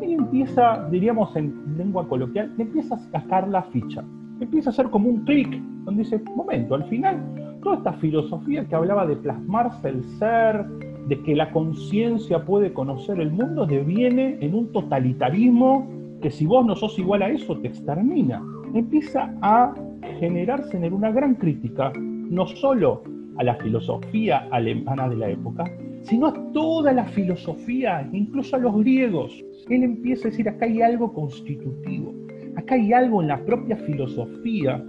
él 0.01 0.13
empieza, 0.13 0.87
diríamos 0.89 1.35
en 1.35 1.53
lengua 1.77 2.07
coloquial, 2.07 2.53
empieza 2.57 2.95
a 2.95 2.99
sacar 2.99 3.47
la 3.47 3.63
ficha, 3.63 4.03
empieza 4.39 4.69
a 4.69 4.73
hacer 4.73 4.89
como 4.89 5.09
un 5.09 5.25
clic, 5.25 5.49
donde 5.83 6.03
dice, 6.03 6.21
momento, 6.35 6.75
al 6.75 6.83
final, 6.85 7.19
toda 7.63 7.77
esta 7.77 7.93
filosofía 7.93 8.65
que 8.65 8.75
hablaba 8.75 9.05
de 9.05 9.15
plasmarse 9.15 9.89
el 9.89 10.03
ser, 10.19 10.65
de 11.07 11.21
que 11.23 11.35
la 11.35 11.51
conciencia 11.51 12.43
puede 12.43 12.73
conocer 12.73 13.19
el 13.19 13.31
mundo, 13.31 13.65
deviene 13.65 14.37
en 14.41 14.53
un 14.53 14.71
totalitarismo 14.71 15.87
que 16.21 16.29
si 16.29 16.45
vos 16.45 16.65
no 16.65 16.75
sos 16.75 16.97
igual 16.99 17.21
a 17.21 17.29
eso, 17.29 17.57
te 17.57 17.67
extermina. 17.67 18.43
empieza 18.73 19.33
a 19.41 19.73
generarse 20.19 20.77
en 20.77 20.93
una 20.93 21.11
gran 21.11 21.35
crítica, 21.35 21.91
no 21.95 22.47
solo 22.47 23.03
a 23.37 23.43
la 23.43 23.55
filosofía 23.55 24.47
alemana 24.51 25.07
de 25.09 25.15
la 25.15 25.29
época, 25.29 25.65
sino 26.03 26.27
a 26.27 26.51
toda 26.53 26.93
la 26.93 27.05
filosofía, 27.05 28.07
incluso 28.11 28.55
a 28.55 28.59
los 28.59 28.75
griegos. 28.79 29.43
Él 29.69 29.83
empieza 29.83 30.27
a 30.27 30.31
decir, 30.31 30.47
acá 30.47 30.65
hay 30.65 30.81
algo 30.81 31.13
constitutivo, 31.13 32.13
acá 32.55 32.75
hay 32.75 32.93
algo 32.93 33.21
en 33.21 33.27
la 33.27 33.43
propia 33.45 33.75
filosofía 33.77 34.83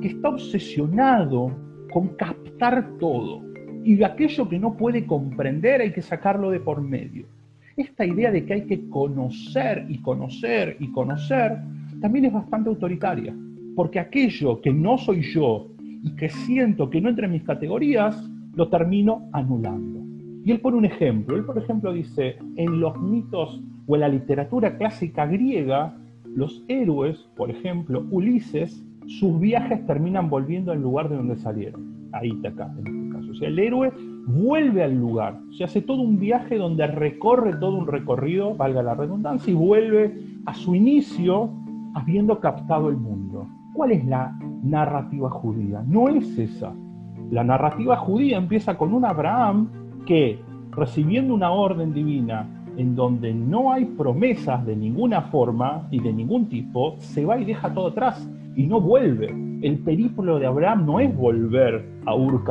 que 0.00 0.08
está 0.08 0.28
obsesionado 0.30 1.50
con 1.92 2.08
captar 2.16 2.98
todo. 2.98 3.42
Y 3.84 3.96
de 3.96 4.04
aquello 4.04 4.48
que 4.48 4.58
no 4.58 4.76
puede 4.76 5.06
comprender 5.06 5.80
hay 5.80 5.92
que 5.92 6.02
sacarlo 6.02 6.50
de 6.50 6.60
por 6.60 6.80
medio. 6.80 7.26
Esta 7.76 8.04
idea 8.04 8.30
de 8.30 8.44
que 8.44 8.54
hay 8.54 8.62
que 8.66 8.88
conocer 8.88 9.86
y 9.88 9.98
conocer 9.98 10.76
y 10.80 10.90
conocer 10.92 11.58
también 12.00 12.26
es 12.26 12.32
bastante 12.32 12.68
autoritaria, 12.68 13.34
porque 13.74 13.98
aquello 13.98 14.60
que 14.60 14.72
no 14.72 14.98
soy 14.98 15.22
yo 15.22 15.68
y 16.02 16.14
que 16.16 16.28
siento 16.28 16.90
que 16.90 17.00
no 17.00 17.08
entra 17.08 17.26
en 17.26 17.32
mis 17.32 17.44
categorías, 17.44 18.30
lo 18.54 18.68
termino 18.68 19.28
anulando. 19.32 20.00
Y 20.44 20.50
él 20.50 20.60
pone 20.60 20.76
un 20.76 20.84
ejemplo. 20.84 21.36
Él, 21.36 21.44
por 21.44 21.56
ejemplo, 21.58 21.92
dice, 21.92 22.36
en 22.56 22.80
los 22.80 23.00
mitos 23.00 23.62
o 23.86 23.94
en 23.94 24.00
la 24.00 24.08
literatura 24.08 24.76
clásica 24.76 25.26
griega, 25.26 25.96
los 26.34 26.62
héroes, 26.68 27.18
por 27.36 27.50
ejemplo, 27.50 28.04
Ulises, 28.10 28.84
sus 29.06 29.40
viajes 29.40 29.86
terminan 29.86 30.28
volviendo 30.28 30.72
al 30.72 30.82
lugar 30.82 31.08
de 31.08 31.16
donde 31.16 31.36
salieron. 31.36 31.94
A 32.12 32.24
Ítaca, 32.24 32.72
en 32.78 32.86
este 32.86 33.16
caso. 33.16 33.30
O 33.32 33.34
sea, 33.34 33.48
el 33.48 33.58
héroe 33.58 33.92
vuelve 34.26 34.82
al 34.84 34.98
lugar. 34.98 35.40
Se 35.56 35.64
hace 35.64 35.80
todo 35.80 36.02
un 36.02 36.18
viaje 36.18 36.56
donde 36.56 36.86
recorre 36.86 37.54
todo 37.56 37.76
un 37.76 37.86
recorrido, 37.86 38.54
valga 38.54 38.82
la 38.82 38.94
redundancia, 38.94 39.50
y 39.50 39.56
vuelve 39.56 40.14
a 40.46 40.54
su 40.54 40.74
inicio 40.74 41.50
habiendo 41.94 42.38
captado 42.40 42.88
el 42.88 42.96
mundo. 42.96 43.23
¿Cuál 43.74 43.90
es 43.90 44.04
la 44.06 44.32
narrativa 44.62 45.28
judía? 45.28 45.82
No 45.84 46.08
es 46.08 46.38
esa. 46.38 46.72
La 47.32 47.42
narrativa 47.42 47.96
judía 47.96 48.38
empieza 48.38 48.78
con 48.78 48.94
un 48.94 49.04
Abraham 49.04 49.68
que, 50.06 50.38
recibiendo 50.70 51.34
una 51.34 51.50
orden 51.50 51.92
divina 51.92 52.48
en 52.76 52.94
donde 52.94 53.34
no 53.34 53.72
hay 53.72 53.84
promesas 53.84 54.64
de 54.64 54.76
ninguna 54.76 55.22
forma 55.22 55.88
y 55.90 55.98
de 55.98 56.12
ningún 56.12 56.48
tipo, 56.48 56.94
se 56.98 57.24
va 57.24 57.36
y 57.36 57.44
deja 57.44 57.74
todo 57.74 57.88
atrás 57.88 58.30
y 58.54 58.68
no 58.68 58.80
vuelve. 58.80 59.34
El 59.62 59.80
periplo 59.80 60.38
de 60.38 60.46
Abraham 60.46 60.86
no 60.86 61.00
es 61.00 61.14
volver 61.16 61.84
a 62.06 62.14
Ur 62.14 62.44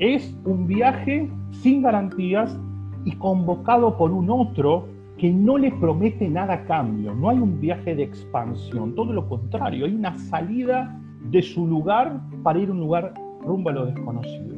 es 0.00 0.36
un 0.44 0.66
viaje 0.66 1.30
sin 1.52 1.82
garantías 1.82 2.58
y 3.04 3.12
convocado 3.12 3.96
por 3.96 4.10
un 4.10 4.28
otro 4.28 4.88
que 5.18 5.32
no 5.32 5.56
le 5.56 5.70
promete 5.72 6.28
nada 6.28 6.54
a 6.54 6.64
cambio. 6.64 7.14
No 7.14 7.30
hay 7.30 7.38
un 7.38 7.60
viaje 7.60 7.94
de 7.94 8.02
expansión, 8.02 8.94
todo 8.94 9.12
lo 9.12 9.28
contrario, 9.28 9.86
hay 9.86 9.94
una 9.94 10.16
salida 10.18 11.00
de 11.30 11.42
su 11.42 11.66
lugar 11.66 12.20
para 12.42 12.58
ir 12.58 12.68
a 12.68 12.72
un 12.72 12.80
lugar 12.80 13.14
rumbo 13.42 13.70
a 13.70 13.72
lo 13.72 13.86
desconocido. 13.86 14.56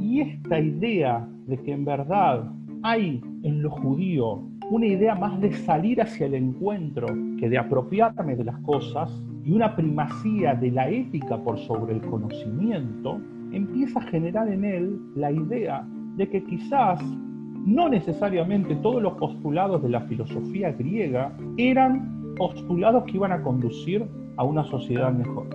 Y 0.00 0.20
esta 0.20 0.58
idea 0.58 1.26
de 1.46 1.56
que 1.58 1.72
en 1.72 1.84
verdad 1.84 2.50
hay 2.82 3.22
en 3.42 3.62
lo 3.62 3.70
judío 3.70 4.42
una 4.70 4.86
idea 4.86 5.14
más 5.14 5.40
de 5.40 5.52
salir 5.52 6.00
hacia 6.00 6.26
el 6.26 6.34
encuentro 6.34 7.06
que 7.38 7.48
de 7.48 7.58
apropiarme 7.58 8.36
de 8.36 8.44
las 8.44 8.58
cosas 8.60 9.10
y 9.44 9.52
una 9.52 9.76
primacía 9.76 10.54
de 10.54 10.70
la 10.70 10.88
ética 10.88 11.36
por 11.36 11.58
sobre 11.58 11.94
el 11.94 12.00
conocimiento, 12.00 13.20
empieza 13.52 13.98
a 13.98 14.02
generar 14.04 14.48
en 14.48 14.64
él 14.64 15.00
la 15.14 15.30
idea 15.30 15.86
de 16.16 16.28
que 16.28 16.42
quizás 16.44 17.00
no 17.64 17.88
necesariamente 17.88 18.74
todos 18.76 19.02
los 19.02 19.14
postulados 19.14 19.82
de 19.82 19.88
la 19.88 20.00
filosofía 20.02 20.72
griega 20.72 21.36
eran 21.56 22.34
postulados 22.36 23.04
que 23.04 23.12
iban 23.12 23.32
a 23.32 23.42
conducir 23.42 24.04
a 24.36 24.44
una 24.44 24.64
sociedad 24.64 25.12
mejor. 25.12 25.46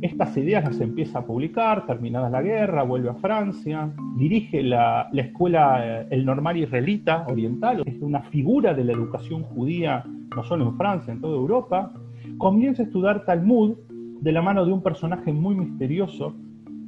Estas 0.00 0.36
ideas 0.36 0.64
las 0.64 0.80
empieza 0.80 1.20
a 1.20 1.24
publicar, 1.24 1.86
terminada 1.86 2.28
la 2.30 2.42
guerra, 2.42 2.82
vuelve 2.82 3.10
a 3.10 3.14
Francia, 3.14 3.92
dirige 4.16 4.62
la, 4.62 5.08
escuela 5.12 5.80
eh, 6.02 6.06
El 6.10 6.24
Normal 6.24 6.56
Israelita 6.56 7.24
Oriental, 7.28 7.82
es 7.86 8.00
una 8.00 8.22
figura 8.22 8.74
de 8.74 8.84
la 8.84 8.92
educación 8.92 9.42
judía 9.42 10.04
no 10.34 10.44
solo 10.44 10.66
en 10.66 10.76
Francia, 10.76 11.12
en 11.12 11.20
toda 11.20 11.36
Europa, 11.36 11.92
comienza 12.38 12.82
a 12.82 12.86
estudiar 12.86 13.24
Talmud 13.24 13.76
de 14.22 14.32
la 14.32 14.40
mano 14.40 14.64
de 14.64 14.72
un 14.72 14.82
personaje 14.82 15.32
muy 15.32 15.54
misterioso, 15.54 16.34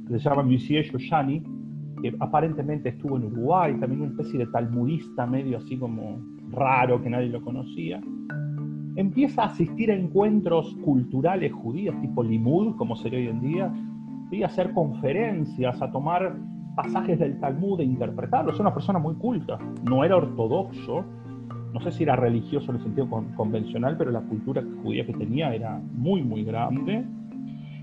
que 0.07 0.19
se 0.19 0.29
llama 0.29 0.43
Monsieur 0.43 0.85
Yoshani, 0.91 1.43
que 2.01 2.15
aparentemente 2.19 2.89
estuvo 2.89 3.17
en 3.17 3.25
Uruguay, 3.25 3.75
también 3.79 4.01
una 4.01 4.11
especie 4.11 4.39
de 4.39 4.47
talmudista 4.47 5.25
medio 5.25 5.57
así 5.57 5.77
como 5.77 6.19
raro, 6.51 7.01
que 7.01 7.09
nadie 7.09 7.29
lo 7.29 7.41
conocía 7.41 8.01
empieza 8.95 9.43
a 9.43 9.45
asistir 9.47 9.91
a 9.91 9.95
encuentros 9.95 10.73
culturales 10.83 11.51
judíos, 11.53 11.99
tipo 12.01 12.23
Limud, 12.23 12.75
como 12.77 12.95
sería 12.95 13.19
hoy 13.19 13.27
en 13.27 13.41
día, 13.41 13.73
y 14.31 14.43
a 14.43 14.47
hacer 14.47 14.73
conferencias, 14.73 15.81
a 15.81 15.91
tomar 15.91 16.35
pasajes 16.75 17.19
del 17.19 17.39
Talmud 17.39 17.79
e 17.79 17.83
interpretarlos. 17.83 18.55
Es 18.55 18.59
una 18.59 18.73
persona 18.73 18.99
muy 18.99 19.15
culta, 19.15 19.57
no 19.83 20.03
era 20.03 20.17
ortodoxo, 20.17 21.05
no 21.73 21.81
sé 21.81 21.91
si 21.91 22.03
era 22.03 22.15
religioso 22.15 22.71
en 22.71 22.77
el 22.77 22.83
sentido 22.83 23.09
convencional, 23.35 23.97
pero 23.97 24.11
la 24.11 24.21
cultura 24.21 24.63
judía 24.81 25.05
que 25.05 25.13
tenía 25.13 25.53
era 25.53 25.81
muy, 25.93 26.23
muy 26.23 26.43
grande. 26.43 27.05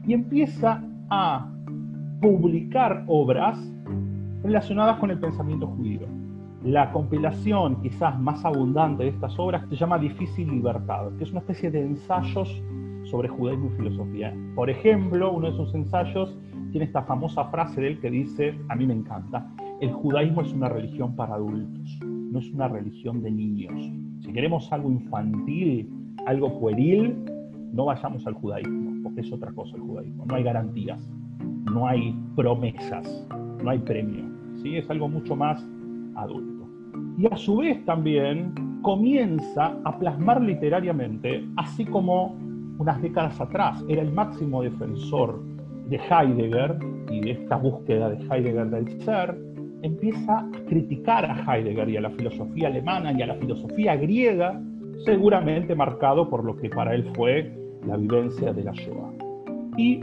Y 0.06 0.14
empieza 0.14 0.82
a 1.10 1.48
publicar 2.20 3.04
obras 3.06 3.58
relacionadas 4.42 4.98
con 4.98 5.10
el 5.10 5.18
pensamiento 5.18 5.66
judío. 5.66 6.06
La 6.64 6.92
compilación 6.92 7.80
quizás 7.82 8.18
más 8.20 8.44
abundante 8.44 9.04
de 9.04 9.10
estas 9.10 9.36
obras 9.38 9.68
se 9.68 9.76
llama 9.76 9.98
Difícil 9.98 10.48
Libertad, 10.48 11.10
que 11.18 11.24
es 11.24 11.30
una 11.30 11.40
especie 11.40 11.70
de 11.70 11.82
ensayos 11.82 12.62
sobre 13.04 13.28
judaísmo 13.28 13.70
y 13.72 13.76
filosofía. 13.76 14.34
Por 14.54 14.70
ejemplo, 14.70 15.32
uno 15.32 15.50
de 15.50 15.56
sus 15.56 15.74
ensayos 15.74 16.36
tiene 16.70 16.86
esta 16.86 17.02
famosa 17.02 17.44
frase 17.46 17.80
de 17.80 17.88
él 17.88 18.00
que 18.00 18.10
dice, 18.10 18.58
a 18.68 18.76
mí 18.76 18.86
me 18.86 18.94
encanta, 18.94 19.50
el 19.80 19.92
judaísmo 19.92 20.42
es 20.42 20.52
una 20.52 20.68
religión 20.68 21.16
para 21.16 21.34
adultos, 21.34 21.98
no 22.02 22.38
es 22.38 22.50
una 22.52 22.68
religión 22.68 23.22
de 23.22 23.30
niños. 23.30 23.90
Si 24.20 24.32
queremos 24.32 24.72
algo 24.72 24.90
infantil, 24.90 25.90
algo 26.26 26.60
pueril, 26.60 27.16
no 27.72 27.86
vayamos 27.86 28.26
al 28.26 28.34
judaísmo, 28.34 29.02
porque 29.02 29.22
es 29.22 29.32
otra 29.32 29.52
cosa 29.52 29.76
el 29.76 29.82
judaísmo. 29.82 30.26
No 30.26 30.34
hay 30.34 30.42
garantías, 30.42 31.10
no 31.72 31.86
hay 31.86 32.14
promesas, 32.36 33.26
no 33.62 33.70
hay 33.70 33.78
premio. 33.78 34.24
¿sí? 34.62 34.76
Es 34.76 34.88
algo 34.90 35.08
mucho 35.08 35.34
más 35.34 35.66
adulto. 36.14 36.68
Y 37.18 37.26
a 37.26 37.36
su 37.36 37.58
vez 37.58 37.84
también 37.84 38.52
comienza 38.82 39.76
a 39.84 39.98
plasmar 39.98 40.42
literariamente, 40.42 41.46
así 41.56 41.84
como 41.84 42.36
unas 42.78 43.00
décadas 43.00 43.40
atrás 43.40 43.84
era 43.88 44.02
el 44.02 44.12
máximo 44.12 44.62
defensor 44.62 45.40
de 45.88 45.96
Heidegger 45.96 46.78
y 47.10 47.20
de 47.20 47.30
esta 47.32 47.56
búsqueda 47.56 48.10
de 48.10 48.16
Heidegger 48.16 48.70
del 48.70 49.00
ser, 49.02 49.38
empieza 49.82 50.38
a 50.38 50.50
criticar 50.68 51.24
a 51.24 51.44
Heidegger 51.44 51.88
y 51.88 51.96
a 51.96 52.00
la 52.00 52.10
filosofía 52.10 52.68
alemana 52.68 53.12
y 53.12 53.22
a 53.22 53.26
la 53.26 53.34
filosofía 53.34 53.96
griega, 53.96 54.60
seguramente 55.04 55.74
marcado 55.74 56.28
por 56.28 56.44
lo 56.44 56.56
que 56.56 56.70
para 56.70 56.94
él 56.94 57.04
fue 57.14 57.61
la 57.86 57.96
vivencia 57.96 58.52
de 58.52 58.64
la 58.64 58.72
Shoah. 58.72 59.12
Y 59.76 60.00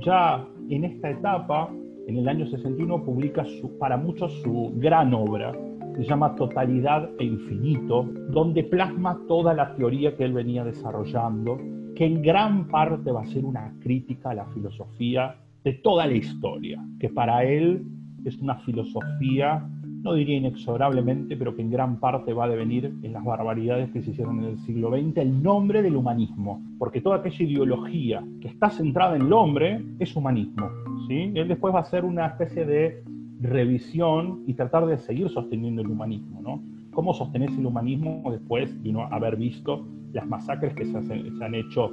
ya 0.00 0.46
en 0.68 0.84
esta 0.84 1.10
etapa 1.10 1.70
en 2.08 2.16
el 2.16 2.26
año 2.26 2.46
61 2.46 3.04
publica 3.04 3.44
para 3.78 3.98
muchos 3.98 4.32
su 4.42 4.72
gran 4.76 5.12
obra, 5.12 5.52
se 5.94 6.04
llama 6.04 6.34
Totalidad 6.36 7.10
e 7.18 7.24
Infinito, 7.24 8.08
donde 8.30 8.64
plasma 8.64 9.20
toda 9.28 9.52
la 9.52 9.74
teoría 9.74 10.16
que 10.16 10.24
él 10.24 10.32
venía 10.32 10.64
desarrollando, 10.64 11.58
que 11.94 12.06
en 12.06 12.22
gran 12.22 12.66
parte 12.68 13.12
va 13.12 13.22
a 13.22 13.26
ser 13.26 13.44
una 13.44 13.74
crítica 13.80 14.30
a 14.30 14.34
la 14.34 14.46
filosofía 14.46 15.36
de 15.62 15.74
toda 15.74 16.06
la 16.06 16.14
historia, 16.14 16.82
que 16.98 17.10
para 17.10 17.44
él 17.44 17.84
es 18.24 18.38
una 18.38 18.54
filosofía 18.60 19.68
no 20.02 20.14
diría 20.14 20.36
inexorablemente, 20.36 21.36
pero 21.36 21.54
que 21.54 21.62
en 21.62 21.70
gran 21.70 21.98
parte 21.98 22.32
va 22.32 22.44
a 22.44 22.48
devenir 22.48 22.94
en 23.02 23.12
las 23.12 23.24
barbaridades 23.24 23.90
que 23.90 24.02
se 24.02 24.10
hicieron 24.10 24.38
en 24.40 24.50
el 24.50 24.58
siglo 24.60 24.90
XX, 24.90 25.16
el 25.18 25.42
nombre 25.42 25.82
del 25.82 25.96
humanismo, 25.96 26.62
porque 26.78 27.00
toda 27.00 27.16
aquella 27.16 27.44
ideología 27.44 28.24
que 28.40 28.48
está 28.48 28.70
centrada 28.70 29.16
en 29.16 29.22
el 29.22 29.32
hombre 29.32 29.84
es 29.98 30.14
humanismo. 30.14 30.68
¿sí? 31.08 31.32
Él 31.34 31.48
después 31.48 31.74
va 31.74 31.80
a 31.80 31.82
hacer 31.82 32.04
una 32.04 32.26
especie 32.26 32.64
de 32.64 33.02
revisión 33.40 34.44
y 34.46 34.54
tratar 34.54 34.86
de 34.86 34.98
seguir 34.98 35.28
sosteniendo 35.30 35.82
el 35.82 35.88
humanismo. 35.88 36.40
¿no? 36.42 36.62
¿Cómo 36.92 37.12
sostener 37.12 37.50
el 37.50 37.66
humanismo 37.66 38.22
después 38.30 38.82
de 38.82 39.06
haber 39.10 39.36
visto 39.36 39.84
las 40.12 40.26
masacres 40.26 40.74
que 40.74 40.86
se, 40.86 40.96
han 40.96 41.54
hecho 41.54 41.90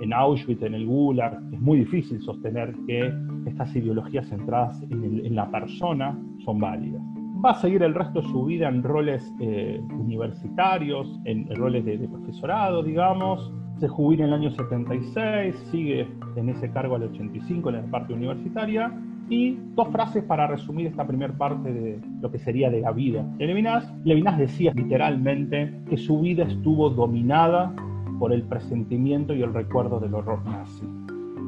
en 0.00 0.12
Auschwitz, 0.12 0.62
en 0.62 0.74
el 0.74 0.86
Gulag? 0.86 1.42
Es 1.52 1.60
muy 1.60 1.78
difícil 1.78 2.20
sostener 2.20 2.74
que 2.86 3.12
estas 3.46 3.74
ideologías 3.74 4.28
centradas 4.28 4.82
en 4.90 5.34
la 5.34 5.50
persona 5.50 6.18
son 6.44 6.58
válidas 6.60 7.15
va 7.46 7.52
a 7.52 7.60
seguir 7.60 7.84
el 7.84 7.94
resto 7.94 8.20
de 8.22 8.28
su 8.28 8.44
vida 8.44 8.68
en 8.68 8.82
roles 8.82 9.32
eh, 9.38 9.80
universitarios, 9.92 11.20
en, 11.24 11.46
roles 11.54 11.84
de, 11.84 11.96
profesorado, 12.08 12.82
digamos. 12.82 13.52
Se 13.78 13.86
jubila 13.86 14.24
en 14.24 14.30
el 14.30 14.34
año 14.34 14.50
76, 14.50 15.54
sigue 15.70 16.08
en 16.34 16.48
ese 16.48 16.70
cargo 16.72 16.96
al 16.96 17.04
85 17.04 17.68
en 17.68 17.76
la 17.76 17.82
parte 17.90 18.14
universitaria 18.14 18.90
Y 19.28 19.58
dos 19.74 19.88
frases 19.88 20.24
para 20.24 20.46
resumir 20.46 20.86
esta 20.86 21.06
primera 21.06 21.32
parte 21.36 21.72
de 21.72 22.00
lo 22.20 22.32
que 22.32 22.38
sería 22.38 22.68
de 22.68 22.80
la 22.80 22.90
vida 22.90 23.22
de 23.38 23.46
Levinas. 23.46 23.94
Levinas 24.04 24.38
decía 24.38 24.72
literalmente 24.74 25.72
que 25.88 25.98
su 25.98 26.20
vida 26.20 26.44
estuvo 26.44 26.90
dominada 26.90 27.72
por 28.18 28.32
el 28.32 28.42
presentimiento 28.42 29.34
y 29.34 29.42
el 29.42 29.54
recuerdo 29.54 30.00
del 30.00 30.14
horror 30.14 30.44
nazi. 30.46 30.84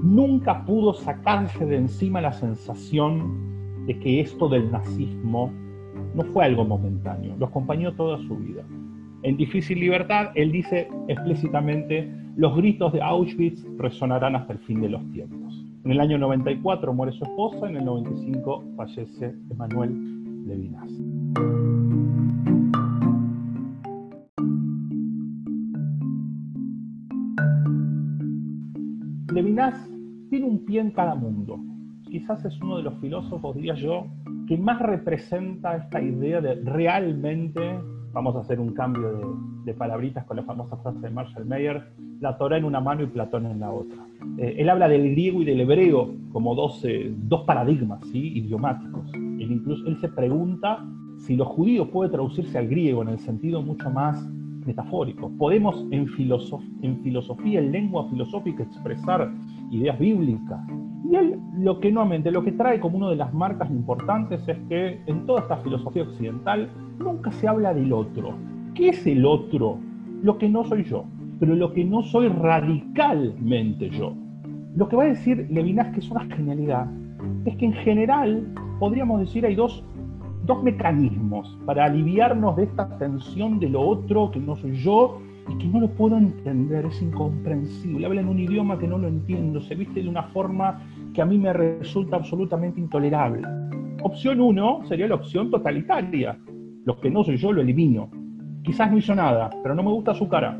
Nunca 0.02 0.64
pudo 0.64 0.94
sacarse 0.94 1.66
de 1.66 1.76
encima 1.76 2.20
la 2.20 2.32
sensación 2.32 3.86
de 3.86 3.98
que 3.98 4.20
esto 4.20 4.48
del 4.48 4.70
nazismo 4.70 5.50
no 6.18 6.25
fue 6.32 6.46
algo 6.46 6.64
momentáneo, 6.64 7.37
lo 7.38 7.46
acompañó 7.46 7.94
toda 7.94 8.18
su 8.26 8.37
vida. 8.37 8.64
En 9.22 9.37
Difícil 9.37 9.78
Libertad, 9.78 10.32
él 10.34 10.50
dice 10.50 10.88
explícitamente, 11.06 12.12
los 12.34 12.56
gritos 12.56 12.92
de 12.92 13.00
Auschwitz 13.00 13.64
resonarán 13.76 14.34
hasta 14.34 14.54
el 14.54 14.58
fin 14.58 14.80
de 14.80 14.88
los 14.88 15.08
tiempos. 15.12 15.64
En 15.84 15.92
el 15.92 16.00
año 16.00 16.18
94 16.18 16.92
muere 16.92 17.12
su 17.12 17.22
esposa, 17.22 17.68
en 17.68 17.76
el 17.76 17.84
95 17.84 18.64
fallece 18.76 19.32
Emanuel 19.48 20.44
Levinas. 20.48 20.90
Levinas 29.32 29.88
tiene 30.30 30.46
un 30.46 30.64
pie 30.64 30.80
en 30.80 30.90
cada 30.90 31.14
mundo. 31.14 31.60
Quizás 32.10 32.44
es 32.44 32.60
uno 32.60 32.78
de 32.78 32.82
los 32.82 32.98
filósofos, 32.98 33.54
diría 33.54 33.75
yo, 33.75 34.08
que 34.48 34.56
más 34.56 34.80
representa 34.80 35.76
esta 35.76 36.00
idea 36.00 36.40
de 36.40 36.54
realmente, 36.54 37.60
vamos 38.12 38.34
a 38.34 38.40
hacer 38.40 38.58
un 38.58 38.72
cambio 38.72 39.36
de, 39.64 39.74
palabritas 39.74 40.24
con 40.24 40.38
la 40.38 40.42
famosa 40.42 40.78
frase 40.78 40.98
de 41.00 41.10
Marshall 41.10 41.44
Mayer, 41.44 41.92
la 42.20 42.38
Torah 42.38 42.56
en 42.56 42.64
una 42.64 42.80
mano 42.80 43.02
y 43.02 43.06
Platón 43.06 43.44
en 43.44 43.60
la 43.60 43.70
otra. 43.70 43.98
Eh, 44.38 44.56
él 44.58 44.70
habla 44.70 44.88
del 44.88 45.10
griego 45.10 45.42
y 45.42 45.44
del 45.44 45.60
hebreo 45.60 46.14
como 46.32 46.54
dos, 46.54 46.82
eh, 46.86 47.12
dos 47.14 47.42
paradigmas 47.42 48.00
¿sí? 48.10 48.38
idiomáticos. 48.38 49.12
Él, 49.14 49.52
incluso, 49.52 49.86
él 49.86 49.98
se 50.00 50.08
pregunta 50.08 50.82
si 51.18 51.36
lo 51.36 51.44
judío 51.44 51.90
puede 51.90 52.10
traducirse 52.10 52.56
al 52.56 52.68
griego 52.68 53.02
en 53.02 53.10
el 53.10 53.18
sentido 53.18 53.60
mucho 53.60 53.90
más 53.90 54.26
metafórico. 54.64 55.30
Podemos 55.36 55.84
en, 55.90 56.06
en 56.82 57.02
filosofía, 57.02 57.60
en 57.60 57.72
lengua 57.72 58.08
filosófica, 58.08 58.62
expresar 58.62 59.30
ideas 59.70 59.98
bíblicas. 59.98 60.60
Y 61.10 61.16
él 61.16 61.40
lo 61.56 61.80
que 61.80 61.90
nuevamente, 61.90 62.30
lo 62.30 62.44
que 62.44 62.52
trae 62.52 62.80
como 62.80 62.98
una 62.98 63.08
de 63.08 63.16
las 63.16 63.32
marcas 63.32 63.70
importantes 63.70 64.46
es 64.46 64.58
que 64.68 65.00
en 65.06 65.24
toda 65.24 65.40
esta 65.40 65.56
filosofía 65.58 66.02
occidental 66.02 66.68
nunca 66.98 67.32
se 67.32 67.48
habla 67.48 67.72
del 67.72 67.92
otro. 67.92 68.34
¿Qué 68.74 68.90
es 68.90 69.06
el 69.06 69.24
otro? 69.24 69.78
Lo 70.22 70.36
que 70.36 70.48
no 70.48 70.64
soy 70.64 70.84
yo, 70.84 71.04
pero 71.40 71.54
lo 71.54 71.72
que 71.72 71.84
no 71.84 72.02
soy 72.02 72.28
radicalmente 72.28 73.88
yo. 73.88 74.12
Lo 74.76 74.88
que 74.88 74.96
va 74.96 75.04
a 75.04 75.06
decir 75.06 75.46
Levinas, 75.50 75.94
que 75.94 76.00
es 76.00 76.10
una 76.10 76.26
genialidad, 76.26 76.86
es 77.46 77.56
que 77.56 77.64
en 77.64 77.72
general 77.72 78.46
podríamos 78.78 79.20
decir 79.20 79.46
hay 79.46 79.54
dos, 79.54 79.82
dos 80.44 80.62
mecanismos 80.62 81.58
para 81.64 81.86
aliviarnos 81.86 82.56
de 82.56 82.64
esta 82.64 82.98
tensión 82.98 83.58
de 83.58 83.70
lo 83.70 83.80
otro, 83.80 84.30
que 84.30 84.40
no 84.40 84.56
soy 84.56 84.76
yo, 84.76 85.20
y 85.48 85.56
que 85.56 85.66
no 85.66 85.80
lo 85.80 85.88
puedo 85.88 86.16
entender, 86.16 86.84
es 86.86 87.00
incomprensible. 87.00 88.06
Habla 88.06 88.20
en 88.20 88.28
un 88.28 88.38
idioma 88.38 88.78
que 88.78 88.86
no 88.86 88.98
lo 88.98 89.08
entiendo, 89.08 89.60
se 89.60 89.74
viste 89.74 90.02
de 90.02 90.08
una 90.08 90.24
forma 90.24 90.82
que 91.18 91.22
a 91.22 91.26
mí 91.26 91.37
me 91.37 91.52
resulta 91.52 92.14
absolutamente 92.14 92.78
intolerable. 92.78 93.42
Opción 94.04 94.40
uno 94.40 94.84
sería 94.84 95.08
la 95.08 95.16
opción 95.16 95.50
totalitaria. 95.50 96.38
Lo 96.84 97.00
que 97.00 97.10
no 97.10 97.25
soy 97.25 97.37
yo 97.38 97.50
lo 97.50 97.60
elimino. 97.60 98.08
Quizás 98.62 98.88
no 98.88 98.98
hizo 98.98 99.16
nada, 99.16 99.50
pero 99.60 99.75
no 99.75 99.82
me 99.82 99.90
gusta 99.90 100.14
su 100.14 100.28
cara. 100.28 100.56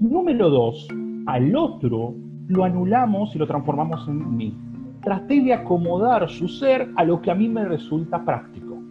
Número 0.00 0.50
dos, 0.50 0.88
al 1.26 1.54
otro 1.54 2.16
lo 2.48 2.64
anulamos 2.64 3.36
y 3.36 3.38
lo 3.38 3.46
transformamos 3.46 4.08
en 4.08 4.36
mí. 4.36 4.52
Traté 5.00 5.42
de 5.42 5.54
acomodar 5.54 6.28
su 6.28 6.48
ser 6.48 6.90
a 6.96 7.04
lo 7.04 7.22
que 7.22 7.30
a 7.30 7.36
mí 7.36 7.48
me 7.48 7.64
resulta 7.64 8.24
práctico. 8.24 8.82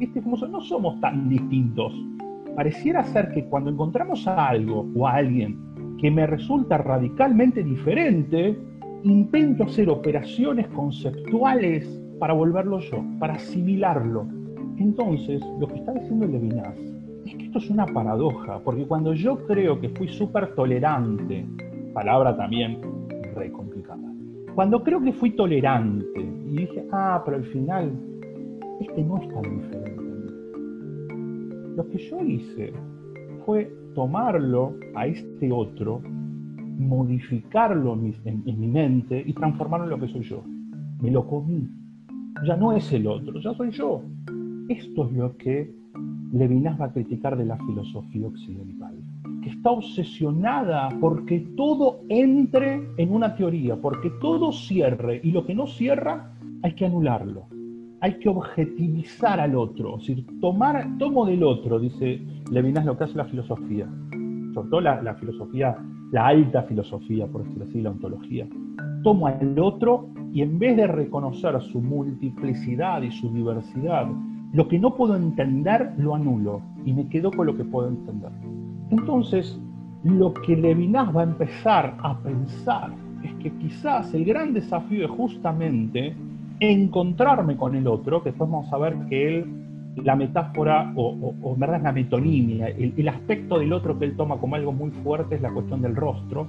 Este, 0.00 0.20
como 0.20 0.36
no 0.48 0.60
somos 0.62 1.00
tan 1.00 1.28
distintos 1.28 1.92
pareciera 2.56 3.04
ser 3.04 3.30
que 3.30 3.44
cuando 3.44 3.70
encontramos 3.70 4.26
a 4.26 4.48
algo 4.48 4.84
o 4.96 5.06
a 5.06 5.12
alguien 5.12 5.96
que 6.00 6.10
me 6.10 6.26
resulta 6.26 6.78
radicalmente 6.78 7.62
diferente, 7.62 8.58
intento 9.02 9.64
hacer 9.64 9.88
operaciones 9.88 10.66
conceptuales 10.68 11.86
para 12.18 12.34
volverlo 12.34 12.80
yo, 12.80 13.04
para 13.18 13.34
asimilarlo. 13.34 14.26
Entonces, 14.78 15.42
lo 15.60 15.68
que 15.68 15.76
está 15.76 15.92
diciendo 15.92 16.26
Levinas 16.26 16.76
es 17.24 17.34
que 17.34 17.44
esto 17.44 17.58
es 17.58 17.70
una 17.70 17.86
paradoja, 17.86 18.60
porque 18.60 18.86
cuando 18.86 19.14
yo 19.14 19.46
creo 19.46 19.80
que 19.80 19.88
fui 19.90 20.08
súper 20.08 20.54
tolerante, 20.54 21.46
palabra 21.92 22.36
también 22.36 22.78
re 23.34 23.50
complicada, 23.50 24.02
cuando 24.54 24.82
creo 24.82 25.02
que 25.02 25.12
fui 25.12 25.30
tolerante 25.30 26.20
y 26.20 26.56
dije, 26.56 26.86
ah, 26.92 27.22
pero 27.24 27.38
al 27.38 27.44
final, 27.44 27.92
este 28.80 29.02
no 29.02 29.18
es 29.18 29.28
tan 29.28 29.42
diferente 29.42 30.06
lo 31.76 31.86
que 31.90 31.98
yo 31.98 32.20
hice 32.22 32.72
fue 33.44 33.70
tomarlo 33.94 34.74
a 34.94 35.06
este 35.06 35.52
otro, 35.52 36.00
modificarlo 36.78 37.94
en 37.94 38.42
mi, 38.44 38.68
mente 38.68 39.22
y 39.24 39.32
transformarlo 39.32 39.84
en 39.84 39.90
lo 39.90 40.00
que 40.00 40.12
soy 40.12 40.22
yo. 40.22 40.42
Me 41.00 41.10
lo 41.10 41.26
comí. 41.26 41.68
Ya 42.46 42.56
no 42.56 42.72
es 42.72 42.92
el 42.92 43.06
otro, 43.06 43.40
ya 43.40 43.54
soy 43.54 43.70
yo. 43.70 44.02
Esto 44.68 45.06
es 45.06 45.12
lo 45.12 45.36
que 45.36 45.74
Levinas 46.32 46.80
va 46.80 46.86
a 46.86 46.92
criticar 46.92 47.36
de 47.36 47.46
la 47.46 47.56
filosofía 47.56 48.26
occidental, 48.26 48.94
que 49.42 49.50
está 49.50 49.70
obsesionada 49.70 50.88
porque 51.00 51.40
todo 51.56 52.00
entre 52.08 52.82
en 52.96 53.12
una 53.12 53.34
teoría, 53.36 53.76
porque 53.76 54.10
todo 54.20 54.52
cierre 54.52 55.20
y 55.22 55.30
lo 55.30 55.46
que 55.46 55.54
no 55.54 55.66
cierra 55.66 56.32
hay 56.62 56.74
que 56.74 56.86
anularlo 56.86 57.46
hay 58.00 58.18
que 58.18 58.28
objetivizar 58.28 59.40
al 59.40 59.56
otro, 59.56 59.98
es 59.98 60.06
decir, 60.06 60.26
tomar, 60.40 60.96
tomo 60.98 61.26
del 61.26 61.42
otro, 61.42 61.78
dice 61.80 62.20
Levinas, 62.50 62.84
lo 62.84 62.96
que 62.96 63.04
hace 63.04 63.16
la 63.16 63.24
filosofía, 63.24 63.88
sobre 64.56 64.70
todo 64.70 64.80
la, 64.80 65.14
filosofía, 65.16 65.76
la 66.12 66.28
alta 66.28 66.62
filosofía, 66.62 67.26
por 67.26 67.44
decirlo 67.44 67.64
así, 67.68 67.82
la 67.82 67.90
ontología. 67.90 68.48
Tomo 69.02 69.26
al 69.26 69.58
otro 69.58 70.08
y 70.32 70.40
en 70.40 70.58
vez 70.58 70.78
de 70.78 70.86
reconocer 70.86 71.60
su 71.60 71.78
multiplicidad 71.82 73.02
y 73.02 73.10
su 73.10 73.30
diversidad, 73.34 74.08
lo 74.54 74.66
que 74.66 74.78
no 74.78 74.94
puedo 74.94 75.14
entender 75.14 75.92
lo 75.98 76.14
anulo 76.14 76.62
y 76.86 76.94
me 76.94 77.06
quedo 77.08 77.30
con 77.30 77.46
lo 77.46 77.54
que 77.54 77.64
puedo 77.64 77.88
entender. 77.88 78.30
Entonces, 78.90 79.60
lo 80.04 80.32
que 80.32 80.56
Levinas 80.56 81.14
va 81.14 81.20
a 81.20 81.24
empezar 81.24 81.94
a 81.98 82.18
pensar 82.20 82.92
es 83.24 83.34
que 83.34 83.52
quizás 83.58 84.14
el 84.14 84.24
gran 84.24 84.54
desafío 84.54 85.04
es 85.04 85.10
justamente 85.10 86.16
encontrarme 86.60 87.58
con 87.58 87.74
el 87.74 87.86
otro, 87.86 88.22
que 88.22 88.30
después 88.30 88.48
vamos 88.50 88.72
a 88.72 88.78
ver 88.78 88.96
que 89.10 89.28
él, 89.28 89.65
la 90.02 90.16
metáfora, 90.16 90.92
o, 90.96 91.34
en 91.54 91.60
verdad 91.60 91.76
es 91.78 91.82
la 91.82 91.92
metonimia, 91.92 92.68
el, 92.68 93.08
aspecto 93.08 93.58
del 93.58 93.72
otro 93.72 93.98
que 93.98 94.04
él 94.04 94.16
toma 94.16 94.38
como 94.38 94.56
algo 94.56 94.72
muy 94.72 94.90
fuerte 94.90 95.36
es 95.36 95.42
la 95.42 95.50
cuestión 95.50 95.82
del 95.82 95.96
rostro, 95.96 96.46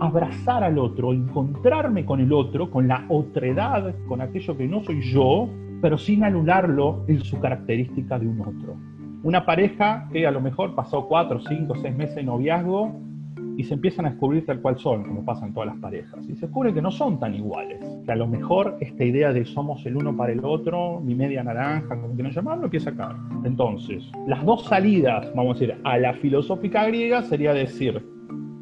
abrazar 0.00 0.64
al 0.64 0.78
otro, 0.78 1.12
encontrarme 1.12 2.04
con 2.04 2.20
el 2.20 2.32
otro, 2.32 2.70
con 2.70 2.88
la 2.88 3.04
otredad, 3.08 3.94
con 4.08 4.20
aquello 4.20 4.56
que 4.56 4.66
no 4.66 4.82
soy 4.84 5.00
yo, 5.02 5.48
pero 5.80 5.98
sin 5.98 6.24
anularlo 6.24 7.04
en 7.08 7.20
su 7.20 7.38
característica 7.40 8.18
de 8.18 8.26
un 8.26 8.40
otro. 8.40 8.76
Una 9.22 9.44
pareja 9.44 10.08
que 10.12 10.26
a 10.26 10.30
lo 10.30 10.40
mejor 10.40 10.74
pasó 10.74 11.06
cuatro, 11.06 11.40
cinco, 11.40 11.74
seis 11.80 11.94
meses 11.94 12.16
de 12.16 12.22
noviazgo 12.22 13.09
y 13.56 13.64
se 13.64 13.74
empiezan 13.74 14.06
a 14.06 14.10
descubrir 14.10 14.46
tal 14.46 14.60
cual 14.60 14.78
son, 14.78 15.04
como 15.04 15.24
pasa 15.24 15.46
en 15.46 15.52
todas 15.52 15.68
las 15.68 15.78
parejas. 15.78 16.24
Y 16.28 16.34
se 16.34 16.46
descubre 16.46 16.72
que 16.72 16.82
no 16.82 16.90
son 16.90 17.18
tan 17.18 17.34
iguales. 17.34 17.78
Que 18.04 18.12
a 18.12 18.16
lo 18.16 18.26
mejor 18.26 18.76
esta 18.80 19.04
idea 19.04 19.32
de 19.32 19.44
somos 19.44 19.84
el 19.86 19.96
uno 19.96 20.16
para 20.16 20.32
el 20.32 20.44
otro, 20.44 21.00
mi 21.00 21.14
media 21.14 21.42
naranja, 21.42 22.00
como 22.00 22.14
quieran 22.14 22.32
llamarlo, 22.32 22.64
empieza 22.64 22.90
a 22.90 22.96
caer. 22.96 23.16
Entonces, 23.44 24.10
las 24.26 24.44
dos 24.44 24.64
salidas, 24.64 25.30
vamos 25.34 25.56
a 25.56 25.60
decir, 25.60 25.76
a 25.84 25.98
la 25.98 26.14
filosófica 26.14 26.86
griega 26.86 27.22
sería 27.22 27.52
decir, 27.52 28.04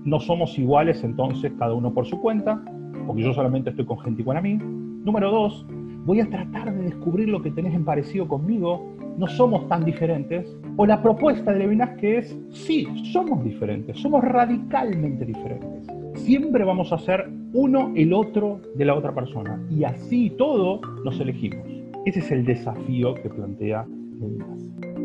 no 0.05 0.20
somos 0.20 0.59
iguales 0.59 1.05
entonces 1.05 1.53
cada 1.59 1.74
uno 1.74 1.92
por 1.92 2.07
su 2.07 2.20
cuenta, 2.20 2.62
porque 3.07 3.22
yo 3.22 3.33
solamente 3.33 3.70
estoy 3.70 3.85
con 3.85 3.98
gente 4.01 4.22
igual 4.22 4.38
a 4.38 4.42
mí. 4.42 4.59
Número 4.59 5.31
dos, 5.31 5.66
voy 6.09 6.21
a 6.21 6.31
tratar 6.31 6.75
de 6.75 6.85
descubrir 6.85 7.29
lo 7.29 7.42
que 7.42 7.51
tenés 7.51 7.75
en 7.75 7.85
parecido 7.85 8.27
conmigo 8.27 8.83
no 9.18 9.27
somos 9.27 9.68
tan 9.68 9.85
diferentes, 9.85 10.47
o 10.77 10.87
la 10.87 11.03
propuesta 11.03 11.53
de 11.53 11.59
Levinas 11.59 11.99
que 11.99 12.16
es, 12.18 12.38
sí, 12.49 12.87
somos 13.12 13.44
diferentes, 13.44 13.99
somos 13.99 14.25
radicalmente 14.25 15.27
diferentes. 15.27 15.87
Siempre 16.14 16.64
vamos 16.64 16.92
a 16.92 16.99
ser 16.99 17.29
uno 17.53 17.92
el 17.94 18.14
otro 18.14 18.61
de 18.75 18.87
la 18.87 18.94
otra 18.94 19.14
persona, 19.14 19.62
y 19.68 19.85
así 19.85 20.31
todo 20.38 20.81
nos 21.05 21.21
elegimos. 21.21 21.68
Ese 22.07 22.21
es 22.21 22.31
el 22.31 22.47
desafío 22.47 23.12
que 23.14 23.29
plantea 23.29 23.85
Levinas. 24.18 24.98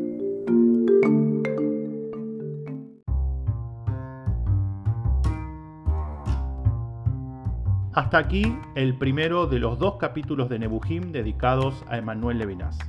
Hasta 7.93 8.17
aquí 8.17 8.57
el 8.73 8.95
primero 8.95 9.45
de 9.45 9.59
los 9.59 9.77
dos 9.77 9.97
capítulos 9.97 10.49
de 10.49 10.57
Nebuchim 10.57 11.11
dedicados 11.11 11.85
a 11.87 11.99
Emanuel 11.99 12.39
Levinas. 12.39 12.79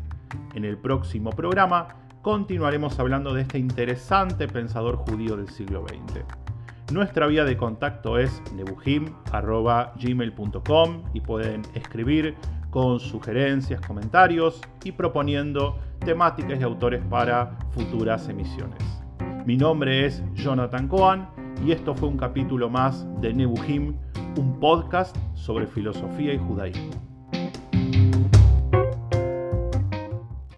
En 0.54 0.64
el 0.64 0.78
próximo 0.78 1.28
programa 1.28 1.88
continuaremos 2.22 2.98
hablando 2.98 3.34
de 3.34 3.42
este 3.42 3.58
interesante 3.58 4.48
pensador 4.48 4.96
judío 4.96 5.36
del 5.36 5.50
siglo 5.50 5.84
XX. 5.86 6.24
Nuestra 6.90 7.26
vía 7.26 7.44
de 7.44 7.58
contacto 7.58 8.18
es 8.18 8.42
nebuhim.gmail.com 8.54 11.02
y 11.12 11.20
pueden 11.20 11.60
escribir, 11.74 12.34
con 12.70 12.98
sugerencias, 12.98 13.82
comentarios 13.82 14.62
y 14.84 14.92
proponiendo 14.92 15.78
temáticas 15.98 16.58
y 16.58 16.62
autores 16.62 17.04
para 17.10 17.58
futuras 17.72 18.26
emisiones. 18.30 18.78
Mi 19.44 19.58
nombre 19.58 20.06
es 20.06 20.22
Jonathan 20.32 20.88
Cohen 20.88 21.26
y 21.62 21.72
esto 21.72 21.94
fue 21.94 22.08
un 22.08 22.16
capítulo 22.16 22.70
más 22.70 23.06
de 23.20 23.34
Nebuhim, 23.34 23.98
un 24.36 24.58
podcast 24.58 25.16
sobre 25.34 25.66
filosofía 25.66 26.34
y 26.34 26.38
judaísmo. 26.38 27.13